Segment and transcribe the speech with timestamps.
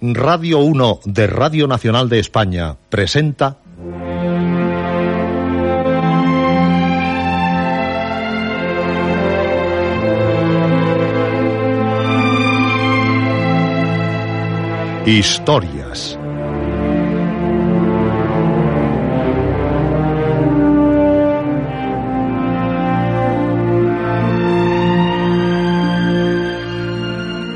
[0.00, 3.58] Radio 1 de Radio Nacional de España presenta
[15.04, 16.18] Historias.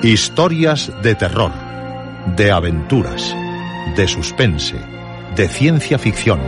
[0.02, 1.52] Historias de terror,
[2.26, 3.34] de aventuras,
[3.96, 4.76] de suspense,
[5.36, 6.40] de ciencia ficción.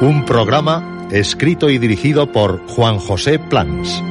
[0.00, 4.02] Un programa escrito y dirigido por Juan José Plans.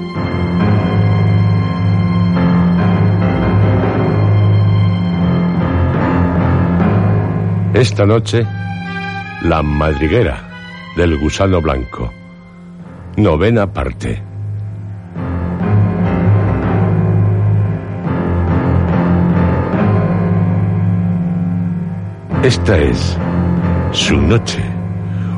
[7.78, 8.44] Esta noche,
[9.44, 10.50] La madriguera
[10.96, 12.12] del gusano blanco.
[13.18, 14.20] Novena parte.
[22.42, 23.16] Esta es
[23.92, 24.64] su noche.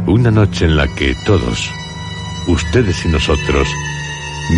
[0.08, 1.70] Una noche en la que todos,
[2.48, 3.68] ustedes y nosotros,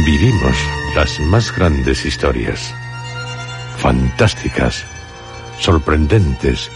[0.05, 0.55] vivimos
[0.95, 2.75] las más grandes historias.
[3.77, 4.85] Fantásticas,
[5.57, 6.69] sorprendentes,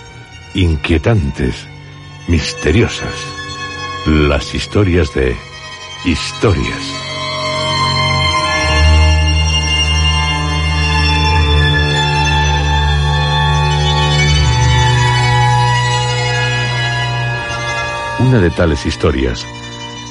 [0.56, 1.68] inquietantes,
[2.28, 3.14] misteriosas.
[4.08, 5.36] Las historias de
[6.06, 6.80] historias.
[18.20, 19.46] Una de tales historias,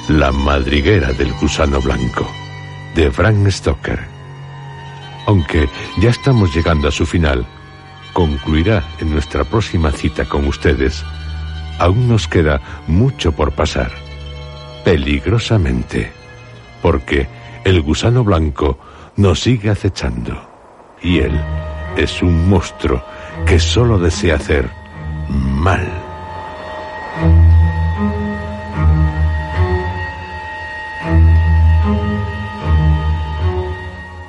[0.09, 2.31] La madriguera del gusano blanco,
[2.95, 4.07] de Frank Stoker.
[5.27, 7.47] Aunque ya estamos llegando a su final,
[8.15, 11.05] concluirá en nuestra próxima cita con ustedes,
[11.79, 13.91] aún nos queda mucho por pasar.
[14.85, 16.13] Peligrosamente.
[16.81, 17.29] Porque
[17.65, 18.79] el gusano blanco
[19.17, 20.41] nos sigue acechando.
[21.03, 21.39] Y él
[21.97, 23.05] es un monstruo
[23.45, 24.71] que solo desea hacer
[25.29, 25.87] mal.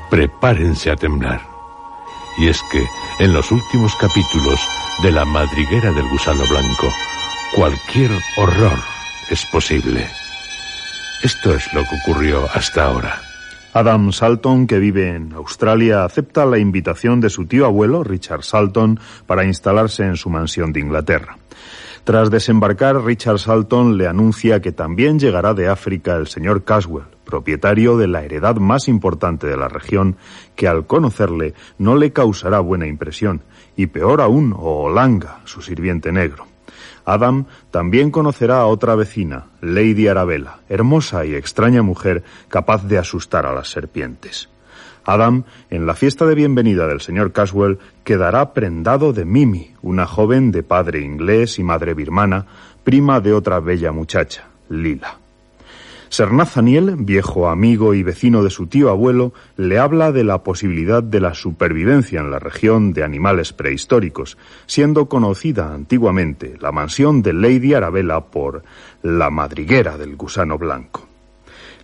[0.10, 1.55] Prepárense a temblar.
[2.38, 2.86] Y es que
[3.20, 4.60] en los últimos capítulos
[5.04, 6.92] de La madriguera del gusano blanco,
[7.56, 8.80] cualquier horror
[9.30, 10.08] es posible.
[11.24, 13.22] Esto es lo que ocurrió hasta ahora.
[13.74, 19.00] Adam Salton, que vive en Australia, acepta la invitación de su tío abuelo, Richard Salton,
[19.26, 21.38] para instalarse en su mansión de Inglaterra.
[22.06, 27.98] Tras desembarcar, Richard Salton le anuncia que también llegará de África el señor Caswell, propietario
[27.98, 30.16] de la heredad más importante de la región,
[30.56, 33.42] que al conocerle no le causará buena impresión,
[33.76, 36.48] y peor aún, Olanga, su sirviente negro.
[37.04, 43.46] Adam también conocerá a otra vecina, Lady Arabella, hermosa y extraña mujer capaz de asustar
[43.46, 44.48] a las serpientes.
[45.04, 50.54] Adam, en la fiesta de bienvenida del señor Caswell, quedará prendado de Mimi, una joven
[50.54, 52.46] de padre inglés y madre birmana,
[52.86, 55.25] prima de otra bella muchacha, Lila.
[56.16, 61.04] Ser Nathaniel, viejo amigo y vecino de su tío abuelo, le habla de la posibilidad
[61.04, 67.34] de la supervivencia en la región de animales prehistóricos, siendo conocida antiguamente la mansión de
[67.34, 68.64] Lady Arabella por
[69.04, 71.06] la madriguera del gusano blanco.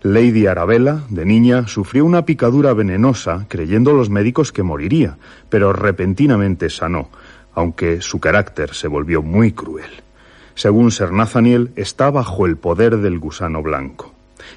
[0.02, 5.18] Lady Arabella, de niña, sufrió una picadura venenosa, creyendo los médicos que moriría,
[5.50, 7.09] pero repentinamente sanó,
[7.53, 9.92] aunque su carácter se volvió muy cruel.
[10.56, 14.11] Según Sir Nathaniel, está bajo el poder del gusano blanco.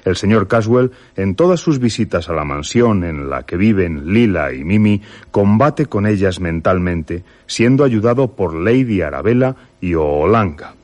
[0.05, 4.53] El señor Caswell, en todas sus visitas a la mansión en la que viven Lila
[4.53, 10.75] y Mimi, combate con ellas mentalmente, siendo ayudado por Lady Arabella y Oolanga.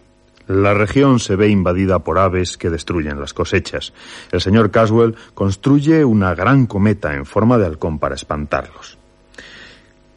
[0.48, 3.94] La región se ve invadida por aves que destruyen las cosechas.
[4.32, 8.98] El señor Caswell construye una gran cometa en forma de halcón para espantarlos.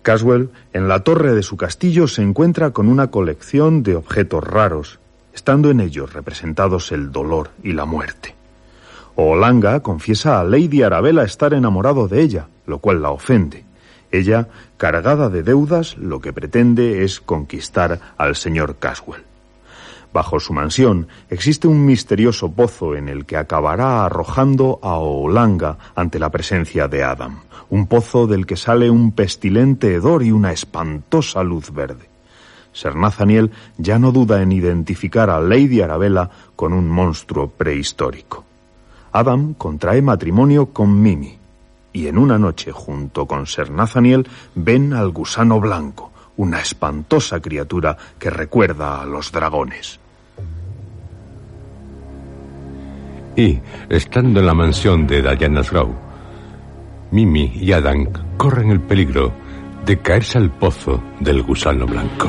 [0.03, 4.99] Caswell, en la torre de su castillo, se encuentra con una colección de objetos raros,
[5.35, 8.35] estando en ellos representados el dolor y la muerte.
[9.17, 13.65] Olanga confiesa a Lady Arabella estar enamorado de ella, lo cual la ofende.
[14.11, 19.23] Ella, cargada de deudas, lo que pretende es conquistar al señor Caswell.
[20.13, 26.21] Bajo su mansión existe un misterioso pozo en el que acabará arrojando a Olanga ante
[26.21, 27.41] la presencia de Adam,
[27.71, 32.09] un pozo del que sale un pestilente hedor y una espantosa luz verde.
[32.73, 38.45] Ser Nathaniel ya no duda en identificar a Lady Arabella con un monstruo prehistórico.
[39.15, 41.39] Adam contrae matrimonio con Mimi
[41.93, 44.27] y en una noche junto con Ser Nathaniel
[44.57, 50.01] ven al gusano blanco, una espantosa criatura que recuerda a los dragones.
[53.37, 55.95] Y, estando en la mansión de Diana's Grove,
[57.13, 59.33] Mimi y Adam corren el peligro
[59.87, 62.29] de caerse al pozo del gusano blanco.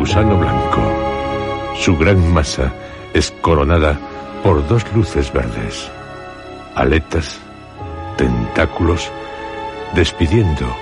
[0.00, 0.80] Gusano blanco.
[1.76, 2.72] Su gran masa
[3.12, 4.00] es coronada
[4.42, 5.90] por dos luces verdes,
[6.74, 7.38] aletas,
[8.16, 9.10] tentáculos,
[9.94, 10.74] despidiendo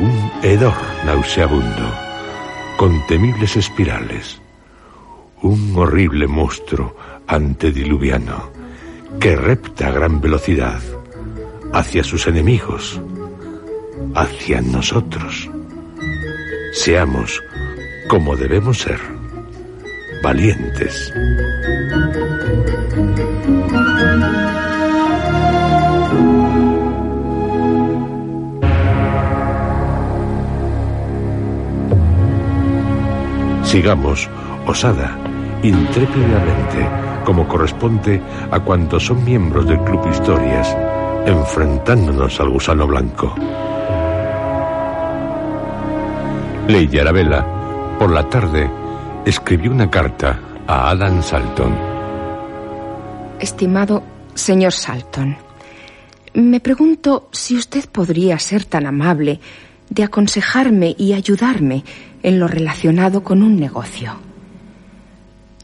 [0.00, 0.74] un hedor
[1.06, 1.88] nauseabundo,
[2.76, 4.40] con temibles espirales.
[5.40, 6.96] Un horrible monstruo
[7.28, 8.50] antediluviano
[9.20, 10.80] que repta a gran velocidad
[11.72, 13.00] hacia sus enemigos,
[14.16, 15.48] hacia nosotros.
[16.72, 17.40] Seamos
[18.08, 18.98] como debemos ser,
[20.22, 21.12] valientes.
[33.64, 34.28] Sigamos,
[34.66, 35.16] osada,
[35.62, 36.88] intrépidamente,
[37.24, 38.20] como corresponde
[38.50, 40.76] a cuantos son miembros del Club Historias,
[41.26, 43.34] enfrentándonos al gusano blanco.
[46.68, 47.63] Lady Arabella
[47.98, 48.70] por la tarde,
[49.24, 51.74] escribió una carta a Adam Salton.
[53.40, 54.02] Estimado
[54.34, 55.36] señor Salton,
[56.34, 59.40] me pregunto si usted podría ser tan amable
[59.90, 61.84] de aconsejarme y ayudarme
[62.22, 64.16] en lo relacionado con un negocio.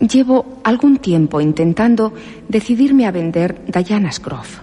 [0.01, 2.13] Llevo algún tiempo intentando
[2.49, 4.61] decidirme a vender Diana's Grove.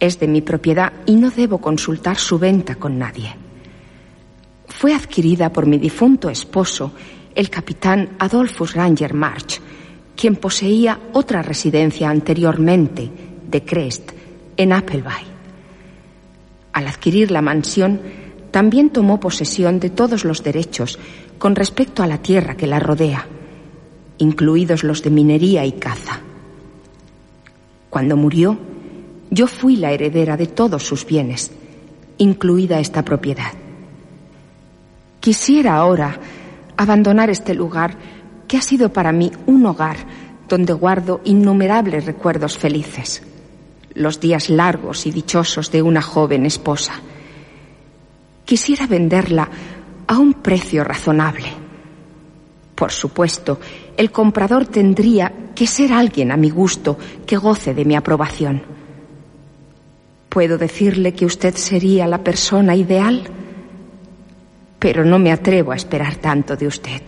[0.00, 3.41] Es de mi propiedad y no debo consultar su venta con nadie
[4.82, 6.90] fue adquirida por mi difunto esposo,
[7.36, 9.60] el capitán Adolphus Ranger March,
[10.16, 13.08] quien poseía otra residencia anteriormente,
[13.48, 14.10] de Crest,
[14.56, 15.22] en Appleby.
[16.72, 18.00] Al adquirir la mansión,
[18.50, 20.98] también tomó posesión de todos los derechos
[21.38, 23.28] con respecto a la tierra que la rodea,
[24.18, 26.18] incluidos los de minería y caza.
[27.88, 28.58] Cuando murió,
[29.30, 31.52] yo fui la heredera de todos sus bienes,
[32.18, 33.52] incluida esta propiedad.
[35.22, 36.18] Quisiera ahora
[36.76, 37.94] abandonar este lugar
[38.48, 39.96] que ha sido para mí un hogar
[40.48, 43.22] donde guardo innumerables recuerdos felices,
[43.94, 46.94] los días largos y dichosos de una joven esposa.
[48.44, 49.48] Quisiera venderla
[50.08, 51.50] a un precio razonable.
[52.74, 53.60] Por supuesto,
[53.96, 58.60] el comprador tendría que ser alguien a mi gusto que goce de mi aprobación.
[60.28, 63.22] ¿Puedo decirle que usted sería la persona ideal?
[64.82, 67.02] Pero no me atrevo a esperar tanto de usted.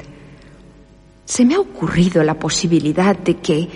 [1.25, 3.68] Se me ha ocurrido la posibilidad de que,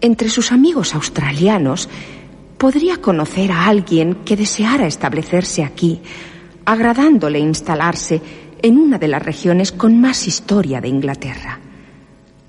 [0.00, 1.86] entre sus amigos australianos,
[2.56, 6.00] podría conocer a alguien que deseara establecerse aquí,
[6.64, 8.22] agradándole instalarse
[8.62, 11.60] en una de las regiones con más historia de Inglaterra,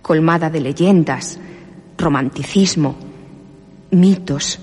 [0.01, 1.37] colmada de leyendas,
[1.97, 2.95] romanticismo,
[3.89, 4.57] mitos.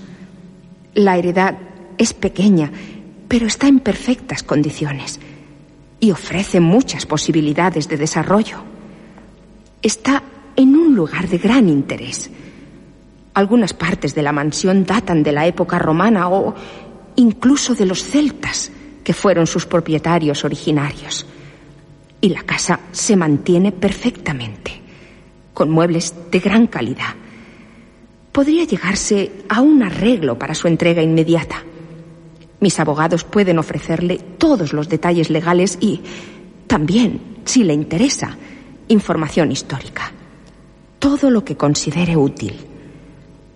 [0.95, 1.55] La heredad
[1.99, 2.71] es pequeña,
[3.27, 5.19] pero está en perfectas condiciones
[5.99, 8.57] y ofrece muchas posibilidades de desarrollo.
[9.81, 10.23] Está
[10.55, 12.29] en un lugar de gran interés.
[13.33, 16.55] Algunas partes de la mansión datan de la época romana o
[17.15, 18.71] incluso de los celtas,
[19.03, 21.25] que fueron sus propietarios originarios.
[22.21, 24.71] Y la casa se mantiene perfectamente,
[25.53, 27.15] con muebles de gran calidad.
[28.31, 31.63] Podría llegarse a un arreglo para su entrega inmediata.
[32.59, 36.01] Mis abogados pueden ofrecerle todos los detalles legales y
[36.67, 38.37] también, si le interesa,
[38.89, 40.11] información histórica.
[40.99, 42.53] Todo lo que considere útil.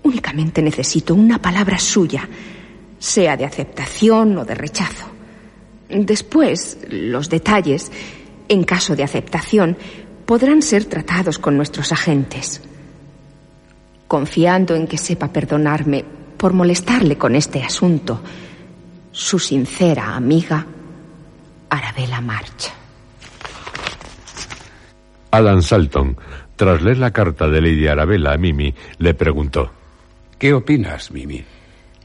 [0.04, 2.28] Únicamente necesito una palabra suya,
[2.98, 5.06] sea de aceptación o de rechazo.
[5.90, 7.92] Después, los detalles,
[8.48, 9.78] en caso de aceptación,
[10.26, 12.62] podrán ser tratados con nuestros agentes.
[14.08, 16.06] Confiando en que sepa perdonarme
[16.38, 18.22] por molestarle con este asunto,
[19.14, 20.66] su sincera amiga,
[21.70, 22.74] Arabella March.
[25.32, 26.18] Adam Salton,
[26.56, 29.72] tras leer la carta de Lady Arabella a Mimi, le preguntó:
[30.38, 31.46] ¿Qué opinas, Mimi?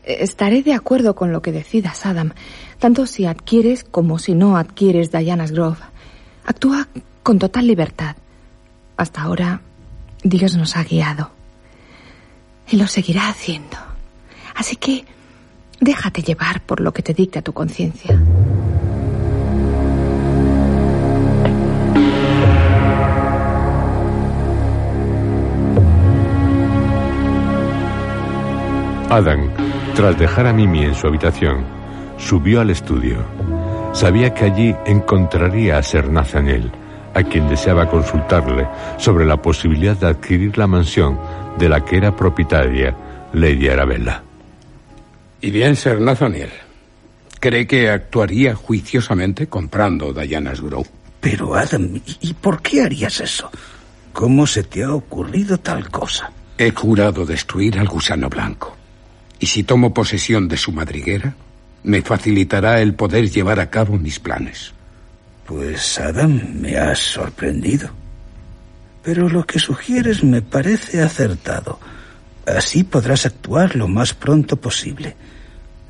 [0.05, 2.33] Estaré de acuerdo con lo que decidas, Adam,
[2.79, 5.81] tanto si adquieres como si no adquieres Diana's Grove.
[6.47, 6.89] Actúa
[7.23, 8.17] con total libertad.
[8.97, 9.61] Hasta ahora,
[10.23, 11.31] Dios nos ha guiado.
[12.71, 13.77] Y lo seguirá haciendo.
[14.55, 15.05] Así que,
[15.81, 18.21] déjate llevar por lo que te dicta tu conciencia.
[29.11, 29.49] Adam,
[29.95, 31.65] tras dejar a Mimi en su habitación,
[32.19, 33.25] subió al estudio.
[33.95, 36.71] Sabía que allí encontraría a Sir Nathaniel,
[37.15, 38.69] a quien deseaba consultarle
[38.99, 41.19] sobre la posibilidad de adquirir la mansión
[41.59, 42.95] de la que era propietaria
[43.33, 44.28] Lady Arabella.
[45.41, 46.51] Y bien, Sir Nathaniel,
[47.39, 50.89] ¿cree que actuaría juiciosamente comprando Diana's Grove?
[51.21, 53.51] Pero, Adam, ¿y por qué harías eso?
[54.13, 56.31] ¿Cómo se te ha ocurrido tal cosa?
[56.57, 58.77] He jurado destruir al gusano blanco.
[59.39, 61.35] Y si tomo posesión de su madriguera,
[61.85, 64.73] me facilitará el poder llevar a cabo mis planes.
[65.47, 67.91] Pues, Adam, me has sorprendido.
[69.03, 71.79] Pero lo que sugieres me parece acertado.
[72.57, 75.17] Así podrás actuar lo más pronto posible.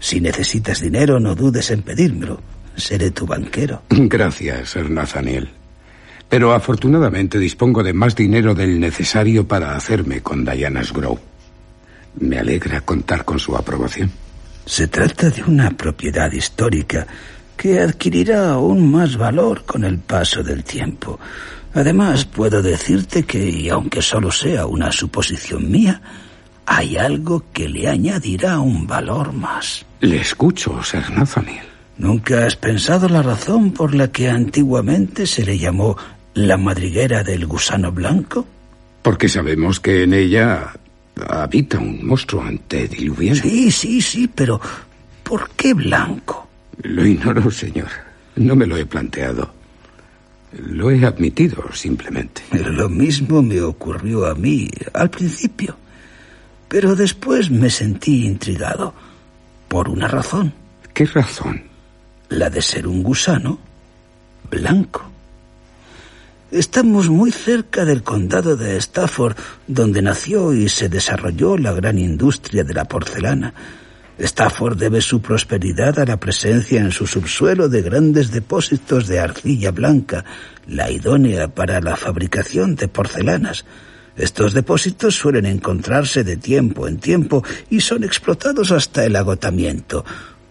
[0.00, 2.40] Si necesitas dinero, no dudes en pedírmelo.
[2.76, 3.82] Seré tu banquero.
[3.90, 5.48] Gracias, Nathaniel.
[6.28, 11.20] Pero afortunadamente dispongo de más dinero del necesario para hacerme con Diana's Grove.
[12.20, 14.10] Me alegra contar con su aprobación.
[14.66, 17.06] Se trata de una propiedad histórica
[17.56, 21.18] que adquirirá aún más valor con el paso del tiempo.
[21.74, 26.00] Además, puedo decirte que, y aunque solo sea una suposición mía,
[26.70, 29.86] hay algo que le añadirá un valor más.
[30.00, 31.64] Le escucho, Sir Nathaniel.
[31.96, 35.96] ¿Nunca has pensado la razón por la que antiguamente se le llamó
[36.34, 38.46] la madriguera del gusano blanco?
[39.00, 40.74] Porque sabemos que en ella
[41.28, 43.40] habita un monstruo antediluviano.
[43.40, 44.60] Sí, sí, sí, pero
[45.22, 46.48] ¿por qué blanco?
[46.82, 47.88] Lo ignoro, señor.
[48.36, 49.50] No me lo he planteado.
[50.52, 52.42] Lo he admitido, simplemente.
[52.52, 55.76] Lo mismo me ocurrió a mí al principio.
[56.68, 58.94] Pero después me sentí intrigado.
[59.68, 60.52] Por una razón.
[60.94, 61.62] ¿Qué razón?
[62.28, 63.58] La de ser un gusano
[64.50, 65.10] blanco.
[66.50, 72.64] Estamos muy cerca del condado de Stafford, donde nació y se desarrolló la gran industria
[72.64, 73.52] de la porcelana.
[74.18, 79.70] Stafford debe su prosperidad a la presencia en su subsuelo de grandes depósitos de arcilla
[79.70, 80.24] blanca,
[80.66, 83.64] la idónea para la fabricación de porcelanas.
[84.18, 90.04] Estos depósitos suelen encontrarse de tiempo en tiempo y son explotados hasta el agotamiento.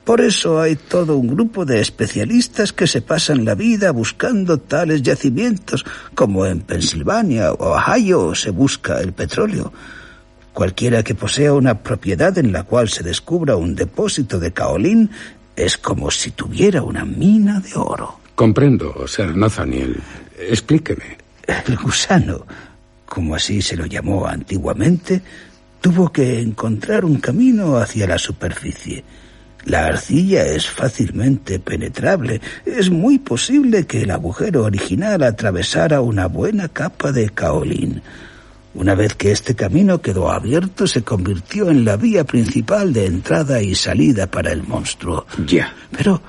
[0.06, 5.02] Por eso hay todo un grupo de especialistas que se pasan la vida buscando tales
[5.02, 9.74] yacimientos, como en Pensilvania o Ohio se busca el petróleo.
[10.54, 15.12] Cualquiera que posea una propiedad en la cual se descubra un depósito de caolín
[15.58, 18.22] es como si tuviera una mina de oro.
[18.34, 20.02] Comprendo, Sir Nathaniel.
[20.40, 21.18] Explíqueme.
[21.66, 22.46] El gusano,
[23.08, 25.22] como así se lo llamó antiguamente,
[25.82, 29.04] tuvo que encontrar un camino hacia la superficie.
[29.66, 32.40] La arcilla es fácilmente penetrable.
[32.66, 38.02] Es muy posible que el agujero original atravesara una buena capa de caolín.
[38.76, 43.62] Una vez que este camino quedó abierto, se convirtió en la vía principal de entrada
[43.62, 45.26] y salida para el monstruo.
[45.48, 45.74] Ya.
[45.98, 46.22] Pero,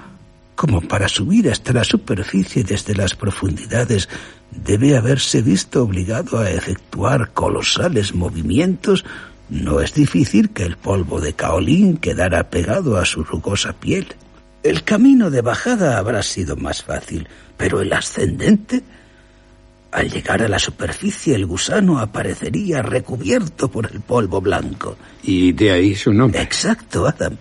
[0.59, 4.09] como para subir hasta la superficie desde las profundidades,
[4.51, 9.05] debe haberse visto obligado a efectuar colosales movimientos
[9.51, 14.09] no es difícil que el polvo de caolín quedara pegado a su rugosa piel.
[14.65, 18.83] El camino de bajada habrá sido más fácil, pero el ascendente...
[19.91, 24.99] Al llegar a la superficie el gusano aparecería recubierto por el polvo blanco.
[25.23, 26.43] Y de ahí su nombre.
[26.43, 27.39] Exacto, Adam.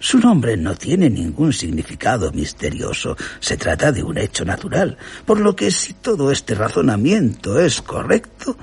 [0.00, 3.16] Su nombre no tiene ningún significado misterioso.
[3.38, 4.98] Se trata de un hecho natural.
[5.24, 8.56] Por lo que si todo este razonamiento es correcto,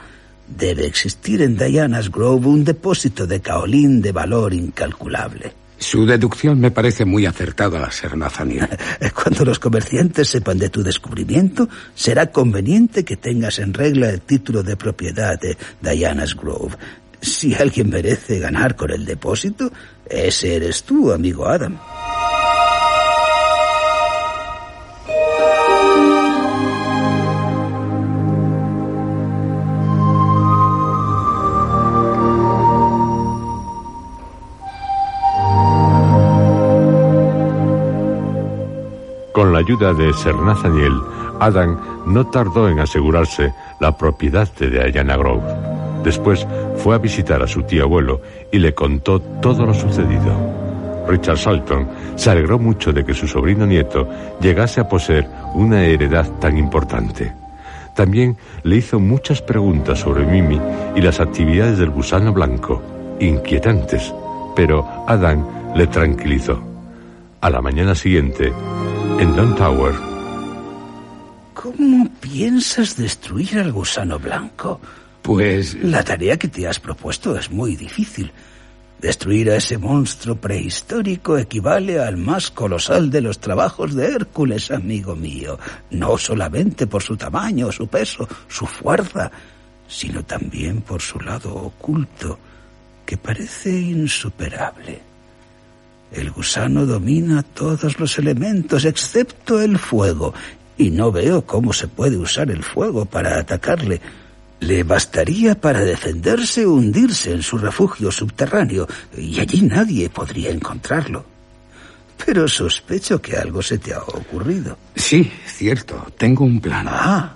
[0.47, 5.53] Debe existir en Diana's Grove un depósito de caolín de valor incalculable.
[5.77, 8.67] Su deducción me parece muy acertada, Sir Nathaniel.
[9.13, 14.63] Cuando los comerciantes sepan de tu descubrimiento, será conveniente que tengas en regla el título
[14.63, 16.75] de propiedad de Diana's Grove.
[17.21, 19.71] Si alguien merece ganar con el depósito,
[20.09, 21.77] ese eres tú, amigo Adam.
[39.33, 40.99] Con la ayuda de Sir Nathaniel,
[41.39, 45.43] Adam no tardó en asegurarse la propiedad de Diana Grove.
[46.03, 46.45] Después
[46.77, 50.57] fue a visitar a su tío abuelo y le contó todo lo sucedido.
[51.07, 54.07] Richard Salton se alegró mucho de que su sobrino nieto
[54.41, 57.33] llegase a poseer una heredad tan importante.
[57.95, 60.59] También le hizo muchas preguntas sobre Mimi
[60.95, 62.81] y las actividades del gusano blanco,
[63.19, 64.13] inquietantes,
[64.55, 66.61] pero Adam le tranquilizó.
[67.41, 68.51] A la mañana siguiente,
[69.19, 69.93] en Down Tower.
[71.53, 74.79] ¿Cómo piensas destruir al gusano blanco?
[75.27, 75.75] Pues...
[75.83, 78.31] La tarea que te has propuesto es muy difícil.
[79.01, 85.17] Destruir a ese monstruo prehistórico equivale al más colosal de los trabajos de Hércules, amigo
[85.17, 85.59] mío,
[85.91, 89.29] no solamente por su tamaño, su peso, su fuerza,
[89.85, 92.39] sino también por su lado oculto,
[93.05, 95.01] que parece insuperable.
[96.09, 100.33] El gusano domina todos los elementos excepto el fuego,
[100.77, 103.99] y no veo cómo se puede usar el fuego para atacarle.
[104.59, 111.25] Le bastaría para defenderse o hundirse en su refugio subterráneo, y allí nadie podría encontrarlo.
[112.25, 114.77] Pero sospecho que algo se te ha ocurrido.
[114.95, 116.07] Sí, cierto.
[116.17, 116.87] Tengo un plan.
[116.89, 117.35] Ah,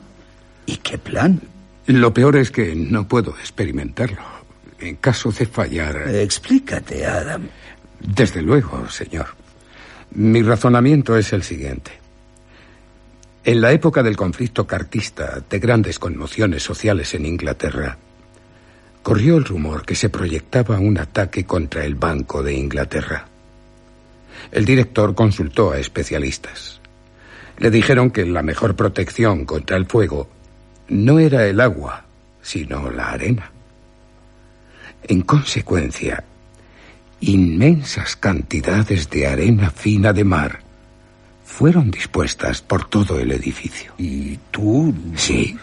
[0.65, 1.39] ¿y qué plan?
[1.85, 4.21] Lo peor es que no puedo experimentarlo.
[4.79, 6.09] En caso de fallar...
[6.09, 7.47] Explícate, Adam.
[7.99, 9.27] Desde luego, señor.
[10.11, 12.00] Mi razonamiento es el siguiente.
[13.43, 17.97] En la época del conflicto cartista, de grandes conmociones sociales en Inglaterra,
[19.01, 23.25] corrió el rumor que se proyectaba un ataque contra el Banco de Inglaterra.
[24.51, 26.81] El director consultó a especialistas.
[27.57, 30.29] Le dijeron que la mejor protección contra el fuego
[30.89, 32.05] no era el agua,
[32.43, 33.51] sino la arena.
[35.07, 36.23] En consecuencia,
[37.21, 40.70] inmensas cantidades de arena fina de mar
[41.51, 43.93] fueron dispuestas por todo el edificio.
[43.97, 44.95] ¿Y tú?
[45.15, 45.57] Sí.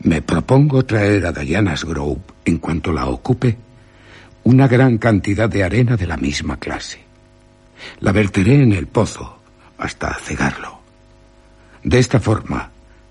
[0.00, 3.56] Me propongo traer a Diana's Grove, en cuanto la ocupe,
[4.44, 7.00] una gran cantidad de arena de la misma clase.
[7.98, 9.40] La verteré en el pozo
[9.76, 10.78] hasta cegarlo.
[11.82, 12.70] De esta forma,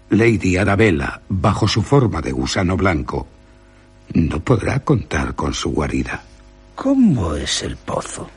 [0.09, 3.27] Lady Arabella, bajo su forma de gusano blanco,
[4.13, 6.23] no podrá contar con su guarida.
[6.73, 8.29] ¿Cómo es el pozo?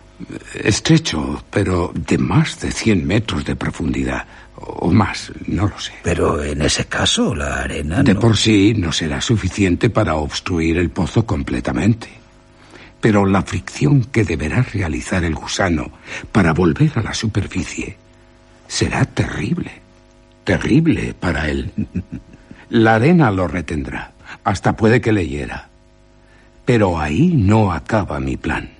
[0.54, 4.26] Estrecho, pero de más de 100 metros de profundidad.
[4.56, 5.92] O más, no lo sé.
[6.02, 8.02] Pero en ese caso la arena...
[8.02, 12.08] De por sí no será suficiente para obstruir el pozo completamente.
[13.00, 15.90] Pero la fricción que deberá realizar el gusano
[16.32, 17.96] para volver a la superficie
[18.68, 19.72] será terrible.
[20.44, 21.70] Terrible para él.
[22.70, 24.12] La arena lo retendrá.
[24.44, 25.68] Hasta puede que le hiera.
[26.64, 28.73] Pero ahí no acaba mi plan.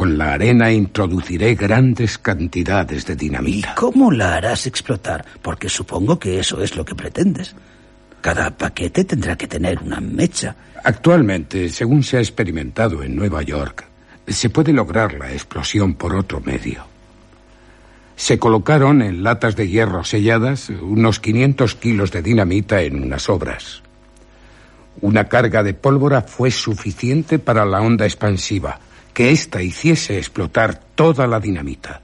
[0.00, 3.72] Con la arena introduciré grandes cantidades de dinamita.
[3.72, 5.26] ¿Y cómo la harás explotar?
[5.42, 7.54] Porque supongo que eso es lo que pretendes.
[8.22, 10.56] Cada paquete tendrá que tener una mecha.
[10.82, 13.84] Actualmente, según se ha experimentado en Nueva York,
[14.26, 16.82] se puede lograr la explosión por otro medio.
[18.16, 23.82] Se colocaron en latas de hierro selladas unos 500 kilos de dinamita en unas obras.
[25.02, 28.80] Una carga de pólvora fue suficiente para la onda expansiva
[29.12, 32.00] que ésta hiciese explotar toda la dinamita.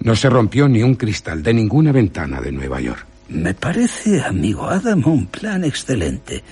[0.00, 3.06] No se rompió ni un cristal de ninguna ventana de Nueva York.
[3.28, 6.42] Me parece, amigo Adam, un plan excelente.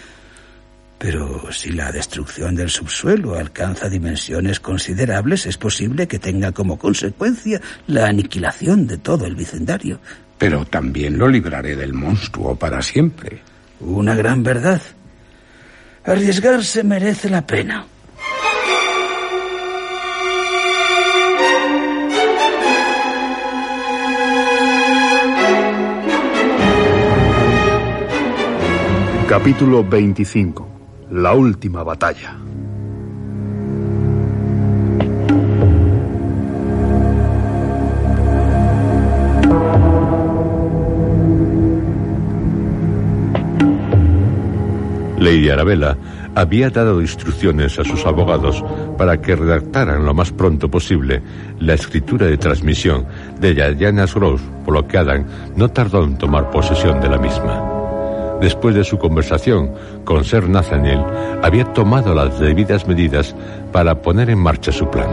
[0.98, 7.60] Pero si la destrucción del subsuelo alcanza dimensiones considerables, es posible que tenga como consecuencia
[7.88, 9.98] la aniquilación de todo el vecindario.
[10.38, 13.40] Pero también lo libraré del monstruo para siempre.
[13.80, 14.80] Una gran verdad.
[16.04, 17.84] Arriesgarse merece la pena.
[29.32, 30.68] Capítulo 25.
[31.12, 32.36] La última batalla.
[45.18, 45.96] Lady Arabella
[46.34, 48.62] había dado instrucciones a sus abogados
[48.98, 51.22] para que redactaran lo más pronto posible
[51.58, 53.06] la escritura de transmisión
[53.40, 55.24] de Diana's Gross, por lo que Adam
[55.56, 57.71] no tardó en tomar posesión de la misma
[58.42, 59.72] después de su conversación
[60.04, 61.02] con Sir Nathaniel,
[61.42, 63.34] había tomado las debidas medidas
[63.72, 65.08] para poner en marcha su plan.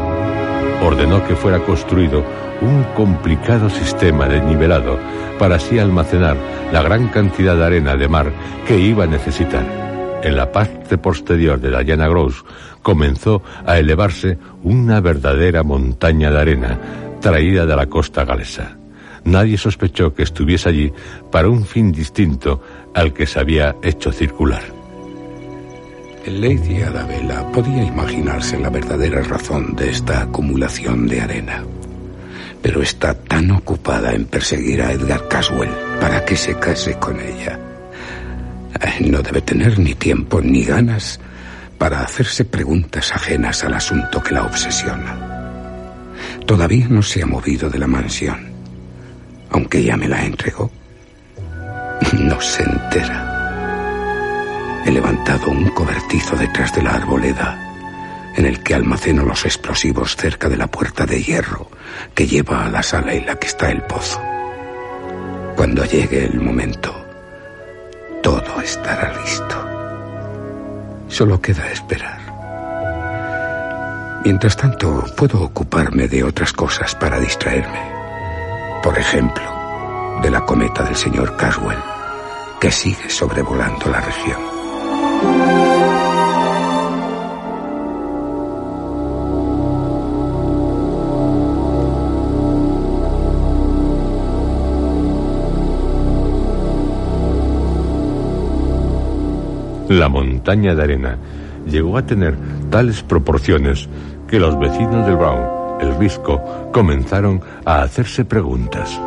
[0.84, 2.24] Ordenó que fuera construido
[2.62, 4.98] un complicado sistema de nivelado
[5.38, 6.36] para así almacenar
[6.74, 8.32] la gran cantidad de arena de mar
[8.68, 9.64] que iba a necesitar.
[10.24, 12.44] En la parte posterior de llana Gross
[12.82, 16.80] comenzó a elevarse una verdadera montaña de arena
[17.22, 18.79] traída de la costa galesa.
[19.30, 20.92] Nadie sospechó que estuviese allí
[21.32, 22.62] para un fin distinto
[22.94, 24.64] al que se había hecho circular.
[26.26, 31.64] Lady Arabella podía imaginarse la verdadera razón de esta acumulación de arena,
[32.62, 37.60] pero está tan ocupada en perseguir a Edgar Caswell para que se case con ella.
[39.00, 41.20] No debe tener ni tiempo ni ganas
[41.78, 45.18] para hacerse preguntas ajenas al asunto que la obsesiona.
[46.46, 48.49] Todavía no se ha movido de la mansión,
[49.52, 50.72] aunque ya me la entregó.
[52.14, 53.26] No se entera.
[54.86, 57.70] He levantado un cobertizo detrás de la arboleda
[58.36, 61.70] en el que almaceno los explosivos cerca de la puerta de hierro
[62.16, 64.22] que lleva a la sala en la que está el pozo.
[65.56, 66.96] Cuando llegue el momento,
[68.24, 69.70] todo estará listo.
[71.10, 72.20] Solo queda esperar.
[74.24, 77.99] Mientras tanto, puedo ocuparme de otras cosas para distraerme.
[78.82, 79.44] Por ejemplo,
[80.22, 81.78] de la cometa del señor Caswell,
[82.62, 84.40] que sigue sobrevolando la región.
[99.90, 101.18] La montaña de arena
[101.66, 102.38] llegó a tener
[102.70, 103.90] tales proporciones
[104.28, 109.00] que los vecinos del Brown, el Risco, comenzaron a hacerse preguntas.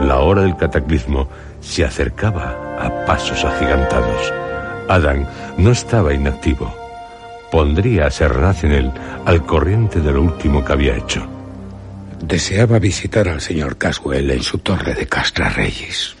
[0.00, 1.28] La hora del cataclismo
[1.60, 4.32] se acercaba a pasos agigantados.
[4.88, 5.26] Adam
[5.58, 6.74] no estaba inactivo.
[7.50, 8.92] Pondría a Serraz en él
[9.24, 11.26] al corriente de lo último que había hecho.
[12.20, 16.16] Deseaba visitar al señor Caswell en su torre de Castra Reyes.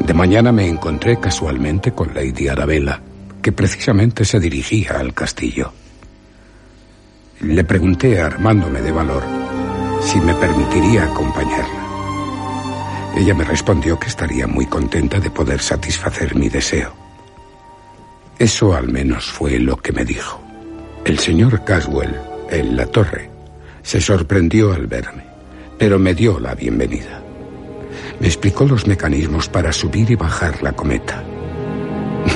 [0.00, 3.00] De mañana me encontré casualmente con Lady Arabella,
[3.40, 5.72] que precisamente se dirigía al castillo.
[7.44, 9.22] Le pregunté, armándome de valor,
[10.00, 11.84] si me permitiría acompañarla.
[13.16, 16.92] Ella me respondió que estaría muy contenta de poder satisfacer mi deseo.
[18.38, 20.40] Eso al menos fue lo que me dijo.
[21.04, 22.18] El señor Caswell,
[22.50, 23.30] en la torre,
[23.82, 25.24] se sorprendió al verme,
[25.78, 27.22] pero me dio la bienvenida.
[28.20, 31.22] Me explicó los mecanismos para subir y bajar la cometa.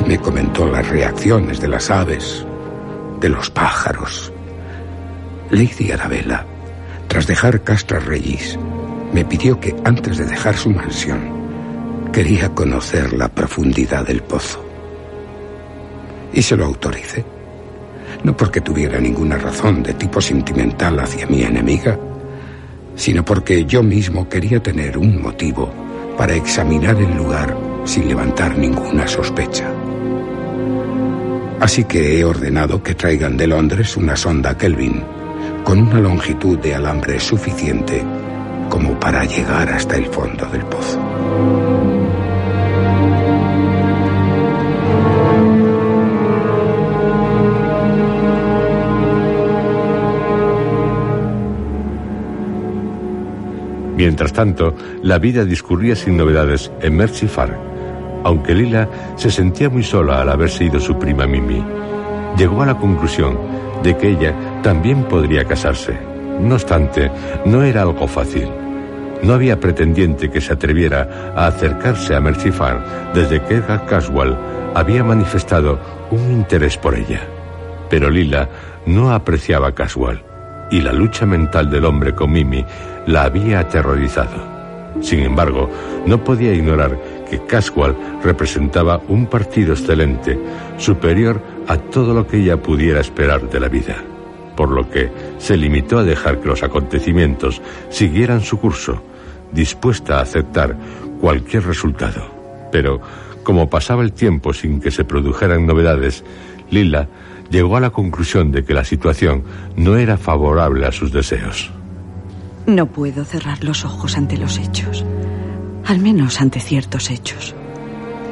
[0.07, 2.45] Me comentó las reacciones de las aves,
[3.21, 4.33] de los pájaros.
[5.51, 6.45] Lady Arabella,
[7.09, 8.59] tras dejar Castra Regis,
[9.15, 11.21] me pidió que antes de dejar su mansión,
[12.13, 14.63] quería conocer la profundidad del pozo.
[16.35, 17.25] Y se lo autoricé.
[18.25, 21.99] No porque tuviera ninguna razón de tipo sentimental hacia mi enemiga,
[22.95, 25.73] sino porque yo mismo quería tener un motivo
[26.19, 29.73] para examinar el lugar sin levantar ninguna sospecha.
[31.59, 35.18] Así que he ordenado que traigan de Londres una sonda Kelvin
[35.69, 38.03] con una longitud de alambre suficiente
[38.71, 40.99] como para llegar hasta el fondo del pozo.
[53.95, 57.59] Mientras tanto, la vida discurría sin novedades en Mercy Farm.
[58.25, 61.63] Aunque Lila se sentía muy sola al haberse ido su prima Mimi,
[62.39, 63.37] llegó a la conclusión
[63.83, 64.35] de que ella
[64.69, 65.99] también podría casarse.
[66.43, 67.11] No obstante,
[67.47, 68.51] no era algo fácil.
[69.23, 72.83] No había pretendiente que se atreviera a acercarse a Mercy Farm
[73.15, 74.37] desde que Edgar Caswell
[74.75, 77.23] había manifestado un interés por ella.
[77.89, 78.51] Pero Lila
[78.85, 80.23] no apreciaba a Caswell
[80.71, 82.63] y la lucha mental del hombre con Mimi
[83.07, 84.37] la había aterrorizado.
[85.01, 85.71] Sin embargo,
[86.05, 86.99] no podía ignorar
[87.31, 90.39] que Caswell representaba un partido excelente,
[90.77, 93.97] superior a todo lo que ella pudiera esperar de la vida,
[94.59, 99.01] por lo que se limitó a dejar que los acontecimientos siguieran su curso,
[99.53, 100.77] dispuesta a aceptar
[101.21, 102.27] cualquier resultado.
[102.73, 103.01] Pero,
[103.45, 106.25] como pasaba el tiempo sin que se produjeran novedades,
[106.73, 107.07] Lila
[107.51, 109.45] llegó a la conclusión de que la situación
[109.77, 111.71] no era favorable a sus deseos.
[112.67, 115.05] No puedo cerrar los ojos ante los hechos,
[115.87, 117.55] al menos ante ciertos hechos,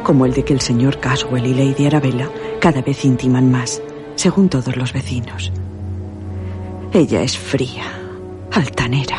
[0.02, 2.28] como el de que el señor Caswell y Lady Arabella
[2.60, 3.80] cada vez intiman más,
[4.16, 5.52] según todos los vecinos.
[6.96, 7.84] Ella es fría,
[8.52, 9.18] altanera.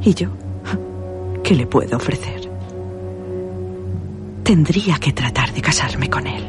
[0.00, 0.30] ¿Y yo?
[1.44, 2.50] ¿Qué le puedo ofrecer?
[4.42, 6.42] Tendría que tratar de casarme con él.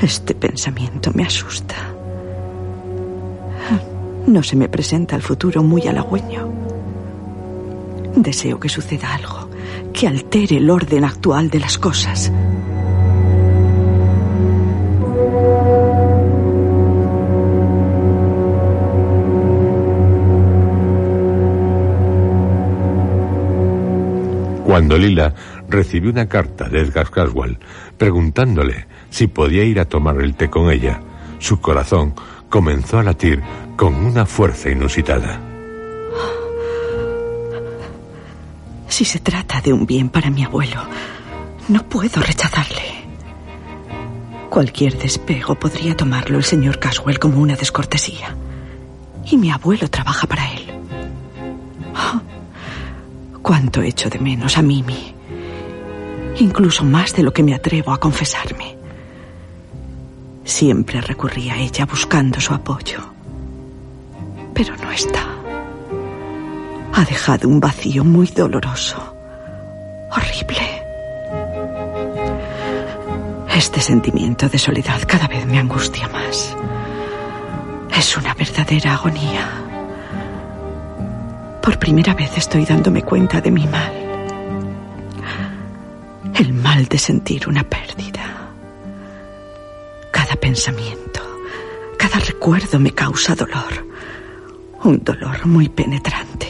[0.00, 1.74] Este pensamiento me asusta.
[4.26, 6.48] No se me presenta el futuro muy halagüeño.
[8.16, 9.50] Deseo que suceda algo
[9.92, 12.32] que altere el orden actual de las cosas.
[24.66, 25.32] Cuando Lila
[25.68, 27.56] recibió una carta de Edgar Caswell
[27.96, 31.00] preguntándole si podía ir a tomar el té con ella,
[31.38, 32.14] su corazón
[32.50, 33.40] comenzó a latir
[33.76, 35.40] con una fuerza inusitada.
[38.88, 40.82] Si se trata de un bien para mi abuelo,
[41.68, 43.06] no puedo rechazarle.
[44.50, 48.34] Cualquier despego podría tomarlo el señor Caswell como una descortesía.
[49.30, 50.55] Y mi abuelo trabaja para él.
[53.46, 55.14] Cuánto echo de menos a Mimi.
[56.40, 58.76] Incluso más de lo que me atrevo a confesarme.
[60.42, 62.98] Siempre recurrí a ella buscando su apoyo.
[64.52, 65.24] Pero no está.
[66.92, 69.14] Ha dejado un vacío muy doloroso.
[70.10, 70.82] Horrible.
[73.54, 76.52] Este sentimiento de soledad cada vez me angustia más.
[77.96, 79.65] Es una verdadera agonía.
[81.66, 83.92] Por primera vez estoy dándome cuenta de mi mal.
[86.34, 88.50] El mal de sentir una pérdida.
[90.10, 91.20] Cada pensamiento,
[91.98, 93.86] cada recuerdo me causa dolor.
[94.84, 96.48] Un dolor muy penetrante.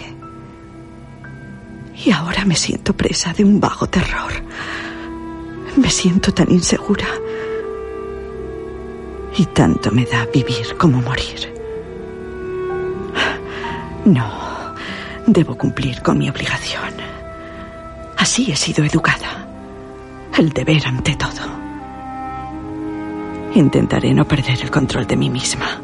[2.05, 4.33] Y ahora me siento presa de un vago terror
[5.77, 7.07] me siento tan insegura.
[9.37, 11.55] Y tanto me da vivir como morir.
[14.07, 14.46] No,
[15.27, 16.95] debo cumplir con mi obligación.
[18.17, 19.47] Así he sido educada.
[20.37, 21.57] El deber ante todo.
[23.55, 25.81] Intentaré no perder el control de mí misma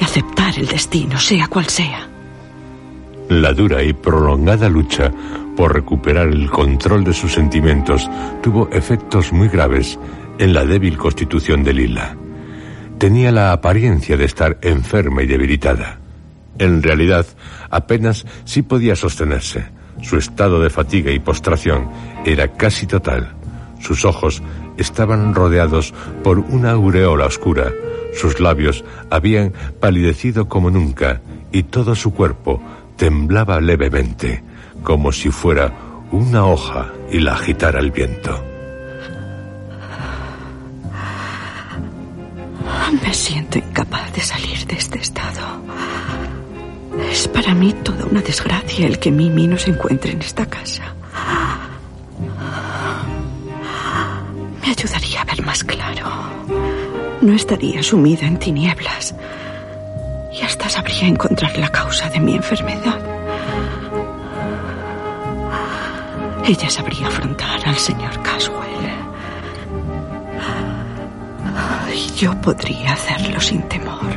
[0.00, 2.08] y aceptar el destino, sea cual sea.
[3.28, 5.10] La dura y prolongada lucha
[5.56, 8.08] por recuperar el control de sus sentimientos
[8.42, 9.98] tuvo efectos muy graves
[10.38, 12.16] en la débil constitución de Lila.
[12.98, 16.01] Tenía la apariencia de estar enferma y debilitada.
[16.58, 17.26] En realidad,
[17.70, 19.64] apenas sí podía sostenerse.
[20.02, 21.88] Su estado de fatiga y postración
[22.24, 23.34] era casi total.
[23.80, 24.42] Sus ojos
[24.76, 27.72] estaban rodeados por una aureola oscura.
[28.14, 32.62] Sus labios habían palidecido como nunca y todo su cuerpo
[32.96, 34.42] temblaba levemente
[34.82, 35.72] como si fuera
[36.10, 38.44] una hoja y la agitara el viento.
[43.02, 45.62] Me siento incapaz de salir de este estado.
[47.12, 50.94] Es para mí toda una desgracia el que Mimi no se encuentre en esta casa.
[54.62, 56.06] Me ayudaría a ver más claro.
[57.20, 59.14] No estaría sumida en tinieblas.
[60.32, 63.00] Y hasta sabría encontrar la causa de mi enfermedad.
[66.44, 68.90] ella sabría afrontar al señor Caswell.
[71.94, 74.12] Y yo podría hacerlo sin temor,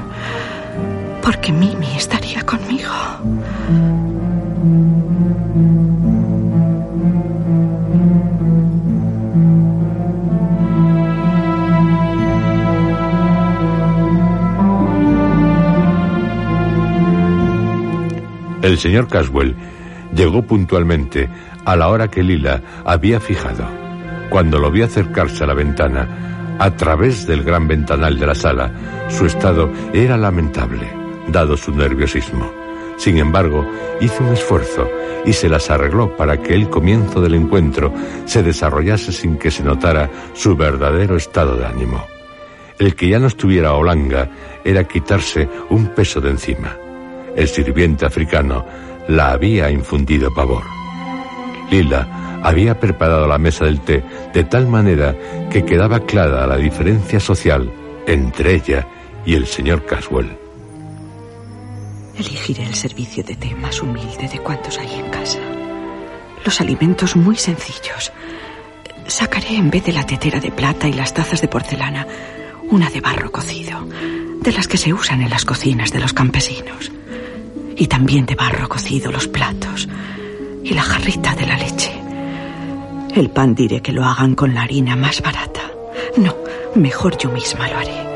[1.25, 2.91] porque Mimi estaría conmigo.
[18.61, 19.55] El señor Caswell
[20.15, 21.27] llegó puntualmente
[21.65, 23.65] a la hora que Lila había fijado.
[24.29, 28.71] Cuando lo vio acercarse a la ventana, a través del gran ventanal de la sala,
[29.09, 32.51] su estado era lamentable, dado su nerviosismo.
[32.97, 33.65] Sin embargo,
[33.99, 34.89] hizo un esfuerzo
[35.25, 37.93] y se las arregló para que el comienzo del encuentro
[38.25, 42.05] se desarrollase sin que se notara su verdadero estado de ánimo.
[42.77, 44.29] El que ya no estuviera Olanga
[44.63, 46.77] era quitarse un peso de encima.
[47.35, 48.65] El sirviente africano
[49.07, 50.63] la había infundido pavor.
[51.69, 55.15] Lila había preparado la mesa del té de tal manera
[55.49, 57.71] que quedaba clara la diferencia social
[58.05, 58.87] entre ella
[59.25, 60.44] y el señor Caswell.
[62.17, 65.39] Elegiré el servicio de té más humilde de cuantos hay en casa.
[66.43, 68.11] Los alimentos muy sencillos.
[69.07, 72.07] Sacaré en vez de la tetera de plata y las tazas de porcelana
[72.69, 73.87] una de barro cocido,
[74.41, 76.91] de las que se usan en las cocinas de los campesinos.
[77.75, 79.87] Y también de barro cocido los platos,
[80.63, 81.91] y la jarrita de la leche.
[83.13, 85.61] El pan diré que lo hagan con la harina más barata.
[86.17, 86.35] No,
[86.75, 88.14] mejor yo misma lo haré.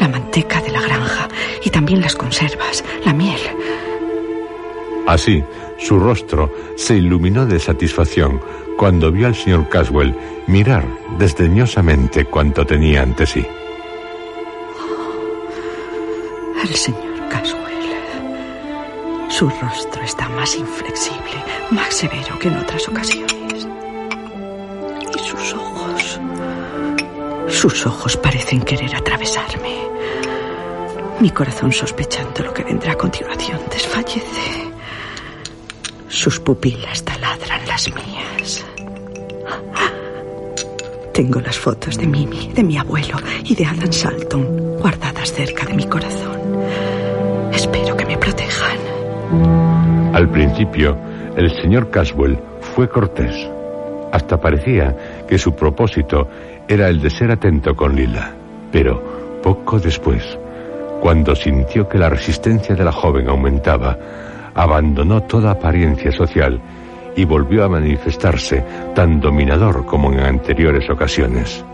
[0.00, 1.28] La manteca de la granja
[1.62, 3.40] y también las conservas, la miel.
[5.06, 5.42] Así,
[5.78, 8.40] su rostro se iluminó de satisfacción
[8.76, 10.14] cuando vio al señor Caswell
[10.46, 10.84] mirar
[11.18, 13.44] desdeñosamente cuanto tenía ante sí.
[16.68, 17.62] el señor Caswell.
[19.28, 23.68] Su rostro está más inflexible, más severo que en otras ocasiones.
[25.14, 26.20] Y sus ojos...
[27.48, 29.88] Sus ojos parecen querer atravesarme.
[31.20, 34.70] Mi corazón sospechando lo que vendrá a continuación desfallece.
[36.08, 38.64] Sus pupilas taladran las mías.
[41.12, 45.74] Tengo las fotos de Mimi, de mi abuelo y de Alan Salton guardadas cerca de
[45.74, 46.40] mi corazón.
[47.52, 48.78] Espero que me protejan.
[50.12, 50.96] Al principio,
[51.36, 52.38] el señor Caswell
[52.74, 53.53] fue cortés.
[54.14, 56.28] Hasta parecía que su propósito
[56.68, 58.30] era el de ser atento con Lila.
[58.70, 60.38] Pero poco después,
[61.00, 63.98] cuando sintió que la resistencia de la joven aumentaba,
[64.54, 66.60] abandonó toda apariencia social
[67.16, 71.64] y volvió a manifestarse tan dominador como en anteriores ocasiones.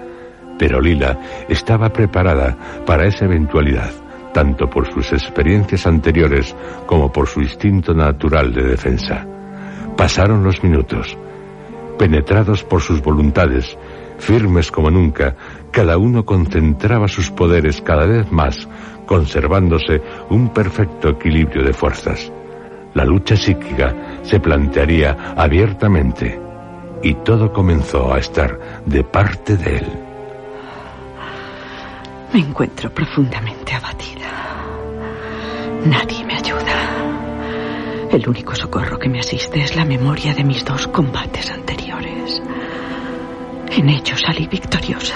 [0.59, 3.90] Pero Lila estaba preparada para esa eventualidad,
[4.33, 9.26] tanto por sus experiencias anteriores como por su instinto natural de defensa.
[9.94, 11.18] Pasaron los minutos.
[12.00, 13.76] Penetrados por sus voluntades,
[14.16, 15.36] firmes como nunca,
[15.70, 18.66] cada uno concentraba sus poderes cada vez más,
[19.04, 22.32] conservándose un perfecto equilibrio de fuerzas.
[22.94, 26.40] La lucha psíquica se plantearía abiertamente
[27.02, 29.86] y todo comenzó a estar de parte de él.
[32.32, 34.30] Me encuentro profundamente abatida.
[35.84, 36.59] Nadie me ayuda.
[38.10, 42.42] El único socorro que me asiste es la memoria de mis dos combates anteriores.
[43.70, 45.14] En ellos salí victoriosa.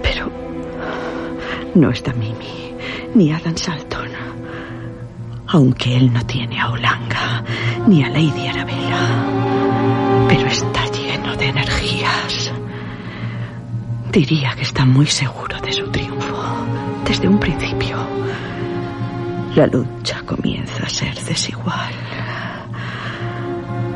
[0.00, 0.30] Pero
[1.74, 2.76] no está Mimi
[3.16, 4.10] ni Adam Salton.
[5.48, 7.44] Aunque él no tiene a Olanga
[7.88, 9.26] ni a Lady Arabella.
[10.28, 12.52] Pero está lleno de energías.
[14.12, 16.36] Diría que está muy seguro de su triunfo
[17.04, 17.96] desde un principio.
[19.54, 21.92] La lucha comienza a ser desigual.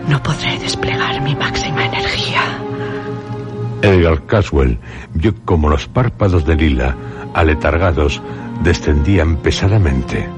[0.06, 2.42] No podré desplegar mi máxima energía.
[3.82, 4.78] Edgar Caswell
[5.14, 6.94] vio como los párpados de Lila,
[7.34, 8.22] aletargados,
[8.62, 10.28] descendían pesadamente.